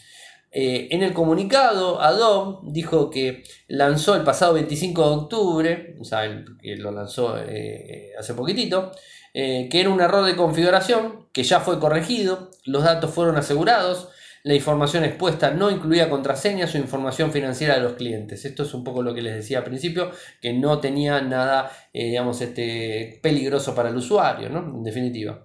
Eh, 0.51 0.89
en 0.91 1.03
el 1.03 1.13
comunicado, 1.13 2.01
Adobe 2.01 2.59
dijo 2.73 3.11
que 3.11 3.45
lanzó 3.69 4.17
el 4.17 4.23
pasado 4.23 4.55
25 4.55 5.03
de 5.03 5.17
octubre, 5.17 5.97
o 6.01 6.05
sea, 6.05 6.23
que 6.61 6.77
lo 6.77 6.91
lanzó 6.91 7.37
eh, 7.39 8.13
hace 8.19 8.35
poquitito, 8.35 8.93
eh, 9.35 9.69
que 9.71 9.81
era 9.81 9.91
un 9.91 10.01
error 10.01 10.25
de 10.25 10.37
configuración 10.37 11.29
que 11.33 11.43
ya 11.43 11.61
fue 11.61 11.79
corregido, 11.79 12.51
los 12.65 12.83
datos 12.83 13.13
fueron 13.13 13.37
asegurados, 13.37 14.09
la 14.43 14.55
información 14.55 15.05
expuesta 15.05 15.51
no 15.51 15.71
incluía 15.71 16.09
contraseñas 16.09 16.75
o 16.75 16.79
información 16.79 17.31
financiera 17.33 17.75
de 17.75 17.81
los 17.83 17.95
clientes. 17.95 18.45
Esto 18.45 18.63
es 18.63 18.73
un 18.73 18.85
poco 18.85 19.03
lo 19.03 19.15
que 19.15 19.21
les 19.21 19.35
decía 19.35 19.59
al 19.59 19.65
principio, 19.65 20.11
que 20.41 20.55
no 20.55 20.81
tenía 20.81 21.21
nada, 21.21 21.71
digamos, 21.93 22.41
este, 22.41 23.21
peligroso 23.23 23.75
para 23.75 23.91
el 23.91 23.97
usuario, 23.97 24.49
¿no? 24.49 24.61
En 24.61 24.85
definitiva. 24.85 25.45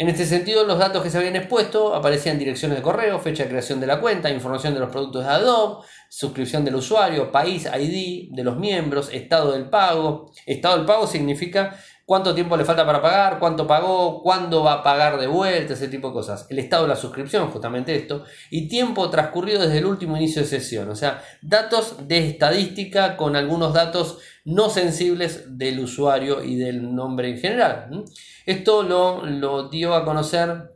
En 0.00 0.08
este 0.08 0.24
sentido, 0.24 0.64
los 0.64 0.78
datos 0.78 1.02
que 1.02 1.10
se 1.10 1.18
habían 1.18 1.36
expuesto 1.36 1.94
aparecían 1.94 2.38
direcciones 2.38 2.78
de 2.78 2.82
correo, 2.82 3.18
fecha 3.18 3.42
de 3.42 3.50
creación 3.50 3.80
de 3.80 3.86
la 3.86 4.00
cuenta, 4.00 4.30
información 4.30 4.72
de 4.72 4.80
los 4.80 4.88
productos 4.88 5.24
de 5.24 5.30
Adobe, 5.30 5.84
suscripción 6.08 6.64
del 6.64 6.76
usuario, 6.76 7.30
país, 7.30 7.66
ID 7.66 8.30
de 8.30 8.42
los 8.42 8.56
miembros, 8.56 9.10
estado 9.12 9.52
del 9.52 9.68
pago. 9.68 10.32
Estado 10.46 10.78
del 10.78 10.86
pago 10.86 11.06
significa 11.06 11.78
cuánto 12.10 12.34
tiempo 12.34 12.56
le 12.56 12.64
falta 12.64 12.84
para 12.84 13.00
pagar, 13.00 13.38
cuánto 13.38 13.68
pagó, 13.68 14.20
cuándo 14.20 14.64
va 14.64 14.72
a 14.72 14.82
pagar 14.82 15.16
de 15.16 15.28
vuelta, 15.28 15.74
ese 15.74 15.86
tipo 15.86 16.08
de 16.08 16.14
cosas. 16.14 16.44
El 16.50 16.58
estado 16.58 16.82
de 16.82 16.88
la 16.88 16.96
suscripción, 16.96 17.52
justamente 17.52 17.94
esto, 17.94 18.24
y 18.50 18.66
tiempo 18.66 19.08
transcurrido 19.10 19.60
desde 19.60 19.78
el 19.78 19.86
último 19.86 20.16
inicio 20.16 20.42
de 20.42 20.48
sesión, 20.48 20.88
o 20.88 20.96
sea, 20.96 21.22
datos 21.40 22.08
de 22.08 22.26
estadística 22.26 23.16
con 23.16 23.36
algunos 23.36 23.72
datos 23.74 24.18
no 24.44 24.70
sensibles 24.70 25.56
del 25.56 25.78
usuario 25.78 26.42
y 26.42 26.56
del 26.56 26.92
nombre 26.96 27.30
en 27.30 27.38
general. 27.38 28.04
Esto 28.44 28.82
lo, 28.82 29.24
lo 29.24 29.68
dio 29.68 29.94
a 29.94 30.04
conocer 30.04 30.68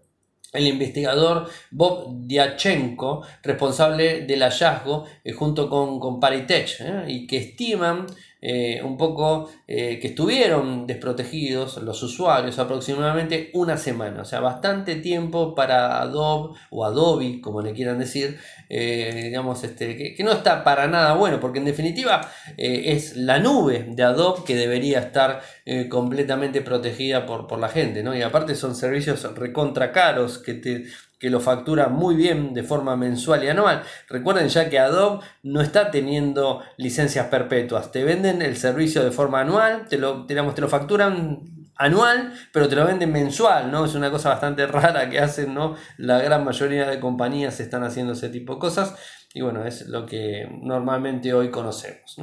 el 0.54 0.68
investigador 0.68 1.48
Bob 1.72 2.26
Diachenko, 2.26 3.26
responsable 3.42 4.20
del 4.20 4.42
hallazgo 4.42 5.04
eh, 5.24 5.32
junto 5.32 5.68
con, 5.68 6.20
Paritech, 6.20 6.80
¿eh? 6.80 7.04
y 7.08 7.26
que 7.26 7.38
estiman 7.38 8.06
eh, 8.46 8.82
un 8.84 8.96
poco 8.96 9.50
que 9.66 10.00
estuvieron 10.02 10.86
desprotegidos 10.86 11.78
los 11.78 12.02
usuarios 12.02 12.58
aproximadamente 12.58 13.50
una 13.54 13.76
semana, 13.76 14.22
o 14.22 14.24
sea, 14.24 14.40
bastante 14.40 14.96
tiempo 14.96 15.54
para 15.54 16.00
Adobe 16.02 16.58
o 16.70 16.84
Adobe, 16.84 17.40
como 17.40 17.62
le 17.62 17.72
quieran 17.72 17.98
decir, 17.98 18.38
digamos, 18.68 19.64
este, 19.64 20.14
que, 20.14 20.22
no 20.22 20.32
está 20.32 20.62
para 20.62 20.86
nada 20.86 21.14
bueno, 21.14 21.40
porque 21.40 21.58
en 21.58 21.64
definitiva 21.64 22.30
es 22.56 23.16
la 23.16 23.38
nube 23.38 23.86
de 23.88 24.02
Adobe 24.02 24.44
que 24.44 24.54
debería 24.54 25.00
estar 25.00 25.40
completamente 25.88 26.60
protegida 26.60 27.24
por, 27.26 27.46
por 27.46 27.58
la 27.58 27.68
gente, 27.68 28.02
¿no? 28.02 28.14
y 28.14 28.22
aparte 28.22 28.54
son 28.54 28.74
servicios 28.74 29.24
recontra 29.34 29.92
caros 29.92 30.38
que, 30.38 30.54
te, 30.54 30.84
que 31.18 31.30
lo 31.30 31.40
factura 31.40 31.88
muy 31.88 32.16
bien 32.16 32.54
de 32.54 32.62
forma 32.62 32.96
mensual 32.96 33.44
y 33.44 33.48
anual. 33.48 33.82
Recuerden 34.08 34.48
ya 34.48 34.68
que 34.68 34.78
Adobe 34.78 35.24
no 35.42 35.60
está 35.60 35.90
teniendo 35.90 36.62
licencias 36.76 37.26
perpetuas. 37.28 37.92
Te 37.92 38.04
venden 38.04 38.42
el 38.42 38.56
servicio 38.56 39.04
de 39.04 39.10
forma 39.10 39.40
anual, 39.40 39.86
te 39.88 39.98
lo, 39.98 40.26
te, 40.26 40.34
lo 40.34 40.68
facturan 40.68 41.40
anual, 41.76 42.34
pero 42.52 42.68
te 42.68 42.76
lo 42.76 42.84
venden 42.84 43.12
mensual, 43.12 43.70
¿no? 43.70 43.84
Es 43.84 43.94
una 43.94 44.10
cosa 44.10 44.28
bastante 44.30 44.66
rara 44.68 45.08
que 45.08 45.18
hacen, 45.18 45.54
¿no? 45.54 45.76
La 45.96 46.18
gran 46.18 46.44
mayoría 46.44 46.86
de 46.88 47.00
compañías 47.00 47.58
están 47.60 47.84
haciendo 47.84 48.12
ese 48.12 48.28
tipo 48.28 48.54
de 48.54 48.60
cosas 48.60 48.94
y 49.34 49.40
bueno, 49.40 49.64
es 49.64 49.88
lo 49.88 50.06
que 50.06 50.48
normalmente 50.62 51.34
hoy 51.34 51.50
conocemos, 51.50 52.16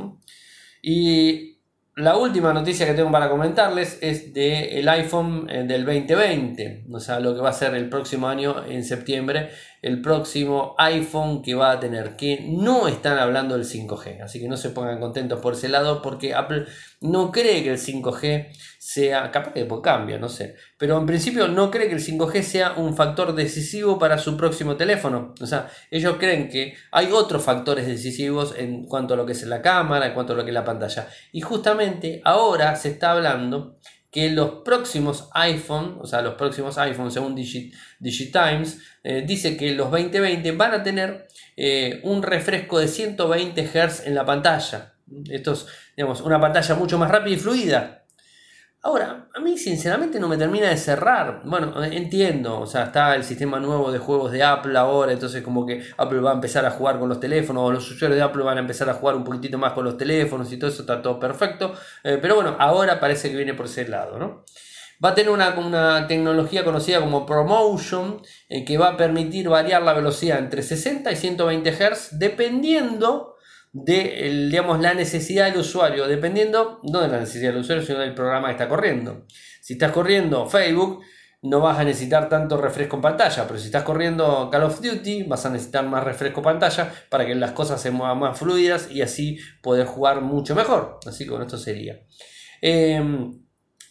Y 0.81 1.50
la 2.01 2.17
última 2.17 2.51
noticia 2.51 2.85
que 2.87 2.93
tengo 2.93 3.11
para 3.11 3.29
comentarles 3.29 3.99
es 4.01 4.33
del 4.33 4.79
el 4.79 4.89
iPhone 4.89 5.47
eh, 5.49 5.63
del 5.63 5.85
2020, 5.85 6.85
o 6.91 6.99
sea, 6.99 7.19
lo 7.19 7.35
que 7.35 7.41
va 7.41 7.49
a 7.49 7.53
ser 7.53 7.75
el 7.75 7.89
próximo 7.89 8.27
año 8.27 8.65
en 8.67 8.83
septiembre, 8.83 9.49
el 9.81 10.01
próximo 10.01 10.75
iPhone 10.77 11.41
que 11.41 11.55
va 11.55 11.71
a 11.71 11.79
tener, 11.79 12.15
que 12.15 12.45
no 12.47 12.87
están 12.87 13.17
hablando 13.17 13.55
del 13.55 13.65
5G, 13.65 14.21
así 14.21 14.39
que 14.39 14.47
no 14.47 14.57
se 14.57 14.69
pongan 14.69 14.99
contentos 14.99 15.39
por 15.39 15.53
ese 15.53 15.69
lado 15.69 16.01
porque 16.01 16.35
Apple 16.35 16.65
no 17.01 17.31
cree 17.31 17.63
que 17.63 17.71
el 17.71 17.79
5G 17.79 18.49
sea, 18.77 19.31
capaz 19.31 19.53
que 19.53 19.61
después 19.61 19.81
cambia, 19.83 20.19
no 20.19 20.29
sé, 20.29 20.55
pero 20.77 20.97
en 20.97 21.05
principio 21.05 21.47
no 21.47 21.71
cree 21.71 21.87
que 21.87 21.95
el 21.95 22.03
5G 22.03 22.41
sea 22.43 22.73
un 22.73 22.95
factor 22.95 23.33
decisivo 23.33 23.97
para 23.97 24.17
su 24.17 24.37
próximo 24.37 24.75
teléfono. 24.75 25.33
O 25.39 25.45
sea, 25.45 25.69
ellos 25.89 26.17
creen 26.19 26.49
que 26.49 26.75
hay 26.91 27.11
otros 27.11 27.43
factores 27.43 27.87
decisivos 27.87 28.53
en 28.57 28.85
cuanto 28.85 29.13
a 29.13 29.17
lo 29.17 29.25
que 29.25 29.33
es 29.33 29.43
la 29.43 29.61
cámara, 29.61 30.07
en 30.07 30.13
cuanto 30.13 30.33
a 30.33 30.35
lo 30.35 30.43
que 30.43 30.49
es 30.49 30.55
la 30.55 30.65
pantalla. 30.65 31.07
Y 31.31 31.41
justamente 31.41 32.21
ahora 32.23 32.75
se 32.75 32.89
está 32.89 33.11
hablando 33.11 33.77
que 34.11 34.29
los 34.29 34.61
próximos 34.65 35.29
iPhone, 35.33 35.97
o 36.01 36.05
sea, 36.05 36.21
los 36.21 36.35
próximos 36.35 36.77
iPhone 36.77 37.11
según 37.11 37.33
Digitimes, 37.33 38.79
eh, 39.03 39.23
dice 39.25 39.55
que 39.55 39.73
los 39.73 39.89
2020 39.89 40.51
van 40.51 40.73
a 40.73 40.83
tener 40.83 41.27
eh, 41.55 42.01
un 42.03 42.21
refresco 42.21 42.79
de 42.79 42.89
120 42.89 43.63
Hz 43.63 44.05
en 44.05 44.15
la 44.15 44.25
pantalla. 44.25 44.95
Esto 45.29 45.53
es, 45.53 45.65
digamos, 45.95 46.21
una 46.21 46.39
pantalla 46.39 46.75
mucho 46.75 46.97
más 46.97 47.09
rápida 47.09 47.35
y 47.35 47.39
fluida. 47.39 48.00
Ahora, 48.83 49.27
a 49.35 49.39
mí 49.39 49.59
sinceramente 49.59 50.19
no 50.19 50.27
me 50.27 50.37
termina 50.37 50.69
de 50.69 50.77
cerrar. 50.77 51.43
Bueno, 51.45 51.83
entiendo, 51.83 52.59
o 52.59 52.65
sea, 52.65 52.85
está 52.85 53.15
el 53.15 53.23
sistema 53.23 53.59
nuevo 53.59 53.91
de 53.91 53.99
juegos 53.99 54.31
de 54.31 54.41
Apple 54.41 54.75
ahora, 54.75 55.11
entonces 55.11 55.43
como 55.43 55.67
que 55.67 55.83
Apple 55.97 56.19
va 56.19 56.31
a 56.31 56.33
empezar 56.33 56.65
a 56.65 56.71
jugar 56.71 56.97
con 56.97 57.07
los 57.07 57.19
teléfonos, 57.19 57.63
o 57.63 57.71
los 57.71 57.91
usuarios 57.91 58.17
de 58.17 58.23
Apple 58.23 58.41
van 58.41 58.57
a 58.57 58.61
empezar 58.61 58.89
a 58.89 58.95
jugar 58.95 59.15
un 59.15 59.23
poquitito 59.23 59.59
más 59.59 59.73
con 59.73 59.85
los 59.85 59.97
teléfonos 59.97 60.51
y 60.51 60.57
todo 60.57 60.71
eso 60.71 60.81
está 60.81 60.99
todo 60.99 61.19
perfecto. 61.19 61.75
Eh, 62.03 62.17
pero 62.19 62.33
bueno, 62.33 62.55
ahora 62.57 62.99
parece 62.99 63.29
que 63.29 63.35
viene 63.35 63.53
por 63.53 63.67
ese 63.67 63.87
lado, 63.87 64.17
¿no? 64.17 64.45
Va 65.03 65.09
a 65.09 65.15
tener 65.15 65.31
una, 65.31 66.07
tecnología 66.07 66.63
conocida 66.63 67.01
como 67.01 67.23
ProMotion, 67.25 68.21
eh, 68.49 68.65
que 68.65 68.79
va 68.79 68.89
a 68.89 68.97
permitir 68.97 69.47
variar 69.47 69.83
la 69.83 69.93
velocidad 69.93 70.39
entre 70.39 70.63
60 70.63 71.11
y 71.11 71.15
120 71.15 71.71
Hz, 71.71 72.17
dependiendo 72.17 73.30
de 73.73 74.47
digamos, 74.49 74.81
la 74.81 74.93
necesidad 74.93 75.45
del 75.45 75.59
usuario, 75.59 76.07
dependiendo 76.07 76.79
no 76.83 77.01
de 77.01 77.07
la 77.07 77.19
necesidad 77.19 77.51
del 77.51 77.61
usuario, 77.61 77.85
sino 77.85 77.99
del 77.99 78.13
programa 78.13 78.47
que 78.47 78.53
está 78.53 78.67
corriendo. 78.67 79.25
Si 79.61 79.73
estás 79.73 79.91
corriendo 79.91 80.47
Facebook, 80.47 81.01
no 81.43 81.59
vas 81.59 81.79
a 81.79 81.83
necesitar 81.83 82.29
tanto 82.29 82.57
refresco 82.57 82.97
en 82.97 83.01
pantalla, 83.01 83.47
pero 83.47 83.59
si 83.59 83.65
estás 83.65 83.83
corriendo 83.83 84.49
Call 84.51 84.63
of 84.63 84.81
Duty, 84.81 85.23
vas 85.23 85.45
a 85.45 85.49
necesitar 85.49 85.85
más 85.87 86.03
refresco 86.03 86.41
en 86.41 86.43
pantalla 86.43 86.93
para 87.09 87.25
que 87.25 87.33
las 87.33 87.51
cosas 87.51 87.81
se 87.81 87.89
muevan 87.89 88.19
más 88.19 88.37
fluidas 88.37 88.91
y 88.91 89.01
así 89.01 89.39
poder 89.61 89.87
jugar 89.87 90.21
mucho 90.21 90.53
mejor. 90.53 90.99
Así 91.05 91.23
que 91.23 91.31
con 91.31 91.41
esto 91.41 91.57
sería. 91.57 92.01
Em, 92.61 93.41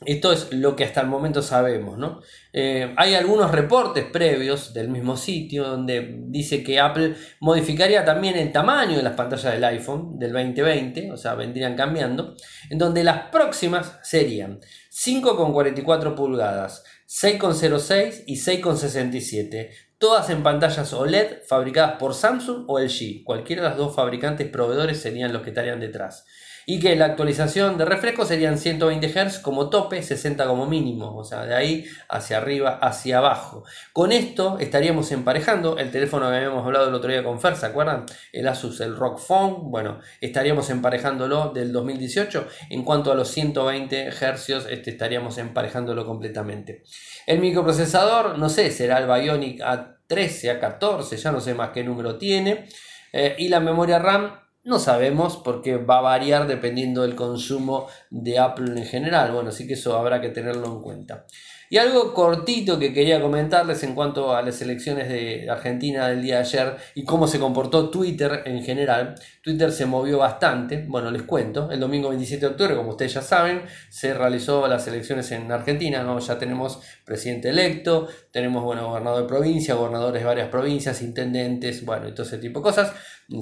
esto 0.06 0.32
es 0.32 0.50
lo 0.52 0.76
que 0.76 0.84
hasta 0.84 1.02
el 1.02 1.08
momento 1.08 1.42
sabemos. 1.42 1.98
¿no? 1.98 2.20
Eh, 2.52 2.94
hay 2.96 3.14
algunos 3.14 3.50
reportes 3.50 4.04
previos 4.06 4.72
del 4.72 4.88
mismo 4.88 5.16
sitio 5.16 5.64
donde 5.64 6.16
dice 6.28 6.64
que 6.64 6.80
Apple 6.80 7.16
modificaría 7.40 8.04
también 8.04 8.36
el 8.36 8.50
tamaño 8.50 8.96
de 8.96 9.02
las 9.02 9.14
pantallas 9.14 9.52
del 9.52 9.64
iPhone 9.64 10.18
del 10.18 10.32
2020, 10.32 11.12
o 11.12 11.16
sea, 11.16 11.34
vendrían 11.34 11.76
cambiando, 11.76 12.34
en 12.70 12.78
donde 12.78 13.04
las 13.04 13.30
próximas 13.30 13.98
serían 14.02 14.60
5,44 14.90 16.14
pulgadas, 16.14 16.84
6,06 17.06 18.24
y 18.26 18.36
6,67. 18.36 19.70
Todas 19.98 20.30
en 20.30 20.42
pantallas 20.42 20.94
OLED 20.94 21.42
fabricadas 21.46 21.98
por 21.98 22.14
Samsung 22.14 22.64
o 22.68 22.78
LG. 22.78 23.22
Cualquiera 23.22 23.64
de 23.64 23.68
los 23.68 23.78
dos 23.78 23.94
fabricantes 23.94 24.48
proveedores 24.48 24.98
serían 24.98 25.30
los 25.30 25.42
que 25.42 25.50
estarían 25.50 25.78
detrás 25.78 26.24
y 26.66 26.81
que 26.81 26.96
la 26.96 27.07
actualización 27.07 27.79
de 27.79 27.85
refresco 27.85 28.25
serían 28.25 28.59
120 28.59 29.09
Hz 29.09 29.38
como 29.38 29.70
tope, 29.70 30.03
60 30.03 30.46
como 30.46 30.66
mínimo, 30.66 31.16
o 31.16 31.25
sea, 31.25 31.46
de 31.46 31.55
ahí 31.55 31.87
hacia 32.09 32.38
arriba, 32.38 32.79
hacia 32.81 33.18
abajo. 33.18 33.64
Con 33.92 34.12
esto 34.12 34.59
estaríamos 34.59 35.12
emparejando 35.12 35.79
el 35.79 35.90
teléfono 35.90 36.29
que 36.29 36.37
habíamos 36.37 36.64
hablado 36.64 36.88
el 36.88 36.94
otro 36.94 37.11
día 37.11 37.25
con 37.25 37.40
Fer, 37.40 37.57
¿se 37.57 37.66
acuerdan? 37.66 38.07
El 38.33 38.49
Asus, 38.49 38.81
el 38.81 38.96
ROG 38.96 39.18
Phone, 39.18 39.70
bueno, 39.70 40.01
estaríamos 40.20 40.70
emparejándolo 40.70 41.51
del 41.51 41.73
2018. 41.73 42.46
En 42.70 42.85
cuanto 42.85 43.12
a 43.12 43.14
los 43.14 43.29
120 43.29 44.11
Hz, 44.11 44.66
este, 44.70 44.90
estaríamos 44.90 45.38
emparejándolo 45.38 46.07
completamente. 46.07 46.83
El 47.27 47.40
microprocesador, 47.40 48.38
no 48.38 48.49
sé, 48.49 48.70
será 48.70 48.99
el 48.99 49.07
Bionic 49.07 49.61
A13, 49.61 50.61
A14, 50.61 51.16
ya 51.16 51.33
no 51.33 51.40
sé 51.40 51.55
más 51.55 51.70
qué 51.70 51.85
número 51.85 52.16
tiene. 52.18 52.68
Eh, 53.12 53.35
y 53.38 53.49
la 53.49 53.61
memoria 53.61 53.99
RAM 53.99 54.33
no 54.62 54.79
sabemos 54.79 55.37
porque 55.37 55.77
va 55.77 55.99
a 55.99 56.03
variar 56.03 56.46
dependiendo 56.46 57.03
del 57.03 57.16
consumo 57.16 57.88
de 58.11 58.38
Apple 58.38 58.79
en 58.79 58.87
general. 58.87 59.33
Bueno, 59.33 59.51
así 59.51 59.66
que 59.66 59.75
eso 59.75 59.96
habrá 59.96 60.20
que 60.20 60.29
tenerlo 60.29 60.66
en 60.66 60.81
cuenta. 60.83 61.27
Y 61.72 61.78
algo 61.78 62.12
cortito 62.14 62.80
que 62.80 62.92
quería 62.92 63.22
comentarles 63.22 63.85
en 63.85 63.94
cuanto 63.94 64.35
a 64.35 64.42
las 64.42 64.61
elecciones 64.61 65.09
de 65.09 65.48
Argentina 65.48 66.09
del 66.09 66.20
día 66.20 66.35
de 66.35 66.40
ayer 66.40 66.76
y 66.96 67.04
cómo 67.04 67.28
se 67.28 67.38
comportó 67.38 67.90
Twitter 67.90 68.42
en 68.44 68.64
general. 68.64 69.14
Twitter 69.40 69.70
se 69.70 69.87
movió 69.87 70.18
bastante, 70.18 70.85
bueno, 70.88 71.12
les 71.12 71.22
cuento, 71.22 71.70
el 71.70 71.78
domingo 71.78 72.09
27 72.09 72.44
de 72.44 72.50
octubre, 72.50 72.74
como 72.74 72.90
ustedes 72.90 73.14
ya 73.14 73.22
saben, 73.22 73.62
se 73.88 74.12
realizó 74.14 74.66
las 74.66 74.88
elecciones 74.88 75.30
en 75.30 75.52
Argentina, 75.52 76.02
¿no? 76.02 76.18
ya 76.18 76.40
tenemos 76.40 76.80
presidente 77.04 77.50
electo, 77.50 78.09
tenemos, 78.33 78.64
bueno, 78.64 78.88
gobernador 78.88 79.22
de 79.22 79.28
provincia, 79.28 79.74
gobernadores 79.74 80.22
de 80.22 80.26
varias 80.26 80.48
provincias, 80.48 81.00
intendentes, 81.02 81.85
bueno, 81.85 82.09
y 82.09 82.12
todo 82.12 82.26
ese 82.26 82.38
tipo 82.38 82.59
de 82.59 82.64
cosas. 82.64 82.92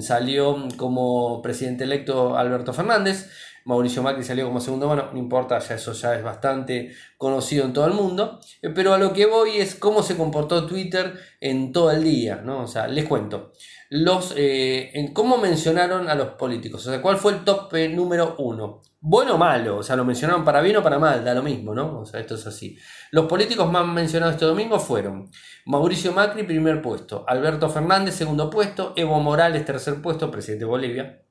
Salió 0.01 0.67
como 0.77 1.41
presidente 1.41 1.83
electo 1.83 2.37
Alberto 2.37 2.73
Fernández. 2.73 3.27
Mauricio 3.69 4.01
Macri 4.01 4.23
salió 4.23 4.47
como 4.47 4.59
segundo, 4.59 4.87
bueno, 4.87 5.09
no 5.13 5.19
importa, 5.19 5.59
ya 5.59 5.75
eso 5.75 5.93
ya 5.93 6.15
es 6.15 6.23
bastante 6.23 6.91
conocido 7.17 7.65
en 7.65 7.73
todo 7.73 7.85
el 7.85 7.93
mundo, 7.93 8.39
eh, 8.63 8.69
pero 8.69 8.95
a 8.95 8.97
lo 8.97 9.13
que 9.13 9.27
voy 9.27 9.57
es 9.57 9.75
cómo 9.75 10.01
se 10.01 10.17
comportó 10.17 10.65
Twitter 10.65 11.13
en 11.39 11.71
todo 11.71 11.91
el 11.91 12.03
día, 12.03 12.41
¿no? 12.43 12.63
O 12.63 12.67
sea, 12.67 12.87
les 12.87 13.07
cuento. 13.07 13.51
Los, 13.91 14.33
eh, 14.35 14.89
en 14.95 15.13
cómo 15.13 15.37
mencionaron 15.37 16.09
a 16.09 16.15
los 16.15 16.29
políticos, 16.29 16.87
o 16.87 16.89
sea, 16.89 16.99
cuál 16.99 17.17
fue 17.17 17.33
el 17.33 17.43
top 17.43 17.71
eh, 17.75 17.89
número 17.89 18.35
uno. 18.39 18.81
Bueno 19.01 19.35
o 19.35 19.37
malo, 19.37 19.77
o 19.77 19.83
sea, 19.83 19.95
lo 19.95 20.03
mencionaron 20.03 20.43
para 20.43 20.61
bien 20.61 20.77
o 20.77 20.83
para 20.83 20.97
mal, 20.97 21.23
da 21.23 21.35
lo 21.35 21.43
mismo, 21.43 21.75
¿no? 21.75 21.99
O 21.99 22.05
sea, 22.07 22.19
esto 22.19 22.35
es 22.35 22.47
así. 22.47 22.75
Los 23.11 23.27
políticos 23.27 23.71
más 23.71 23.85
mencionados 23.85 24.33
este 24.33 24.45
domingo 24.45 24.79
fueron 24.79 25.29
Mauricio 25.67 26.11
Macri, 26.11 26.41
primer 26.41 26.81
puesto, 26.81 27.23
Alberto 27.27 27.69
Fernández, 27.69 28.15
segundo 28.15 28.49
puesto, 28.49 28.93
Evo 28.95 29.19
Morales, 29.19 29.63
tercer 29.63 30.01
puesto, 30.01 30.31
presidente 30.31 30.65
de 30.65 30.71
Bolivia, 30.71 31.23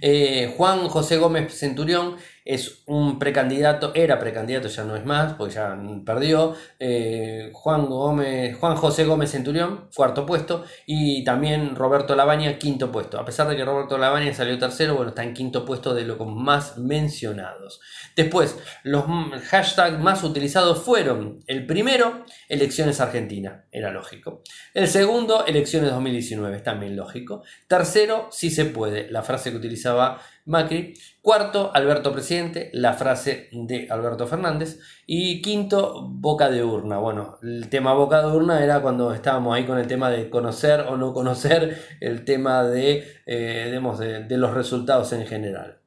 eh, 0.00 0.52
Juan 0.56 0.88
José 0.88 1.16
Gómez 1.18 1.52
Centurión 1.58 2.16
es 2.44 2.82
un 2.86 3.18
precandidato, 3.18 3.92
era 3.94 4.18
precandidato, 4.18 4.68
ya 4.68 4.84
no 4.84 4.96
es 4.96 5.04
más, 5.06 5.32
porque 5.32 5.54
ya 5.54 5.78
perdió, 6.04 6.54
eh, 6.78 7.50
Juan, 7.54 7.86
Gómez, 7.86 8.58
Juan 8.58 8.76
José 8.76 9.06
Gómez 9.06 9.30
Centurión, 9.30 9.88
cuarto 9.94 10.26
puesto, 10.26 10.64
y 10.84 11.24
también 11.24 11.74
Roberto 11.74 12.14
Labaña, 12.14 12.58
quinto 12.58 12.92
puesto. 12.92 13.18
A 13.18 13.24
pesar 13.24 13.48
de 13.48 13.56
que 13.56 13.64
Roberto 13.64 13.96
Labaña 13.96 14.34
salió 14.34 14.58
tercero, 14.58 14.94
bueno, 14.94 15.10
está 15.10 15.22
en 15.22 15.32
quinto 15.32 15.64
puesto 15.64 15.94
de 15.94 16.04
los 16.04 16.18
más 16.26 16.76
mencionados. 16.76 17.80
Después, 18.14 18.58
los 18.82 19.04
hashtags 19.48 19.98
más 19.98 20.22
utilizados 20.22 20.82
fueron 20.82 21.40
el 21.46 21.66
primero, 21.66 22.24
elecciones 22.48 23.00
Argentina, 23.00 23.64
era 23.72 23.90
lógico. 23.90 24.42
El 24.74 24.88
segundo, 24.88 25.46
elecciones 25.46 25.90
2019, 25.90 26.60
también 26.60 26.94
lógico. 26.94 27.42
Tercero, 27.66 28.28
si 28.30 28.50
se 28.50 28.66
puede, 28.66 29.10
la 29.10 29.22
frase 29.22 29.50
que 29.50 29.56
utilizaba 29.56 30.20
Macri. 30.46 30.94
Cuarto, 31.22 31.70
Alberto 31.72 32.12
Presidente, 32.12 32.68
la 32.74 32.92
frase 32.92 33.48
de 33.52 33.88
Alberto 33.90 34.26
Fernández. 34.26 34.78
Y 35.06 35.40
quinto, 35.40 36.06
boca 36.08 36.50
de 36.50 36.62
urna. 36.62 36.98
Bueno, 36.98 37.38
el 37.42 37.70
tema 37.70 37.94
boca 37.94 38.20
de 38.20 38.26
urna 38.26 38.62
era 38.62 38.82
cuando 38.82 39.14
estábamos 39.14 39.56
ahí 39.56 39.64
con 39.64 39.78
el 39.78 39.86
tema 39.86 40.10
de 40.10 40.28
conocer 40.28 40.80
o 40.80 40.98
no 40.98 41.14
conocer 41.14 41.80
el 42.00 42.24
tema 42.24 42.64
de, 42.64 43.22
eh, 43.26 43.80
de, 44.28 44.36
los 44.36 44.52
resultados 44.52 45.14
en 45.14 45.26
general. 45.26 45.80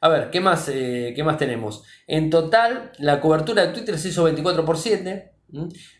A 0.00 0.08
ver, 0.08 0.30
¿qué 0.30 0.40
más, 0.40 0.68
eh, 0.68 1.12
¿qué 1.16 1.24
más 1.24 1.38
tenemos? 1.38 1.82
En 2.06 2.30
total, 2.30 2.92
la 2.98 3.20
cobertura 3.20 3.66
de 3.66 3.72
Twitter 3.72 3.98
se 3.98 4.10
hizo 4.10 4.22
24 4.24 4.64
por 4.64 4.78
7. 4.78 5.32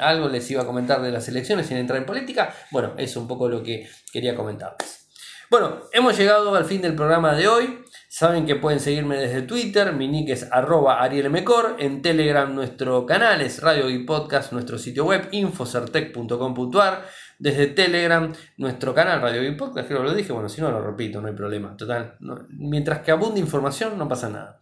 algo 0.00 0.28
les 0.28 0.50
iba 0.50 0.62
a 0.62 0.66
comentar 0.66 1.00
de 1.02 1.12
las 1.12 1.28
elecciones 1.28 1.68
sin 1.68 1.76
entrar 1.76 1.98
en 2.00 2.06
política. 2.06 2.52
Bueno, 2.72 2.94
es 2.98 3.16
un 3.16 3.28
poco 3.28 3.48
lo 3.48 3.62
que 3.62 3.88
quería 4.12 4.34
comentarles. 4.34 5.06
Bueno, 5.48 5.82
hemos 5.92 6.18
llegado 6.18 6.52
al 6.56 6.64
fin 6.64 6.82
del 6.82 6.96
programa 6.96 7.36
de 7.36 7.46
hoy. 7.46 7.84
Saben 8.18 8.46
que 8.46 8.56
pueden 8.56 8.80
seguirme 8.80 9.18
desde 9.18 9.42
Twitter, 9.42 9.92
mi 9.92 10.08
nick 10.08 10.30
es 10.30 10.48
arroba 10.50 11.02
arielmecor, 11.02 11.76
en 11.78 12.00
Telegram 12.00 12.50
nuestro 12.54 13.04
canal 13.04 13.42
es 13.42 13.60
Radio 13.60 13.90
y 13.90 14.06
Podcast, 14.06 14.54
nuestro 14.54 14.78
sitio 14.78 15.04
web 15.04 15.28
infocertec.com.ar, 15.32 17.04
desde 17.38 17.66
Telegram 17.66 18.32
nuestro 18.56 18.94
canal 18.94 19.20
Radio 19.20 19.46
y 19.46 19.54
Podcast, 19.54 19.86
creo 19.86 20.00
que 20.00 20.08
lo 20.08 20.14
dije, 20.14 20.32
bueno, 20.32 20.48
si 20.48 20.62
no 20.62 20.70
lo 20.70 20.80
repito, 20.80 21.20
no 21.20 21.28
hay 21.28 21.34
problema, 21.34 21.76
total, 21.76 22.16
mientras 22.48 23.00
que 23.00 23.10
abunde 23.10 23.38
información 23.38 23.98
no 23.98 24.08
pasa 24.08 24.30
nada. 24.30 24.60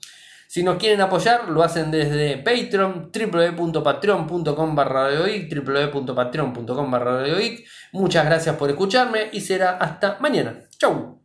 Si 0.48 0.64
nos 0.64 0.76
quieren 0.76 1.00
apoyar, 1.00 1.48
lo 1.48 1.62
hacen 1.62 1.92
desde 1.92 2.38
Patreon, 2.38 3.12
www.patreon.com 3.12 4.74
barra 4.74 5.10
www.patreon.com 5.10 6.90
barra 6.90 7.22
Muchas 7.92 8.24
gracias 8.24 8.56
por 8.56 8.68
escucharme 8.70 9.28
y 9.30 9.40
será 9.40 9.76
hasta 9.76 10.18
mañana. 10.18 10.64
Chau. 10.76 11.20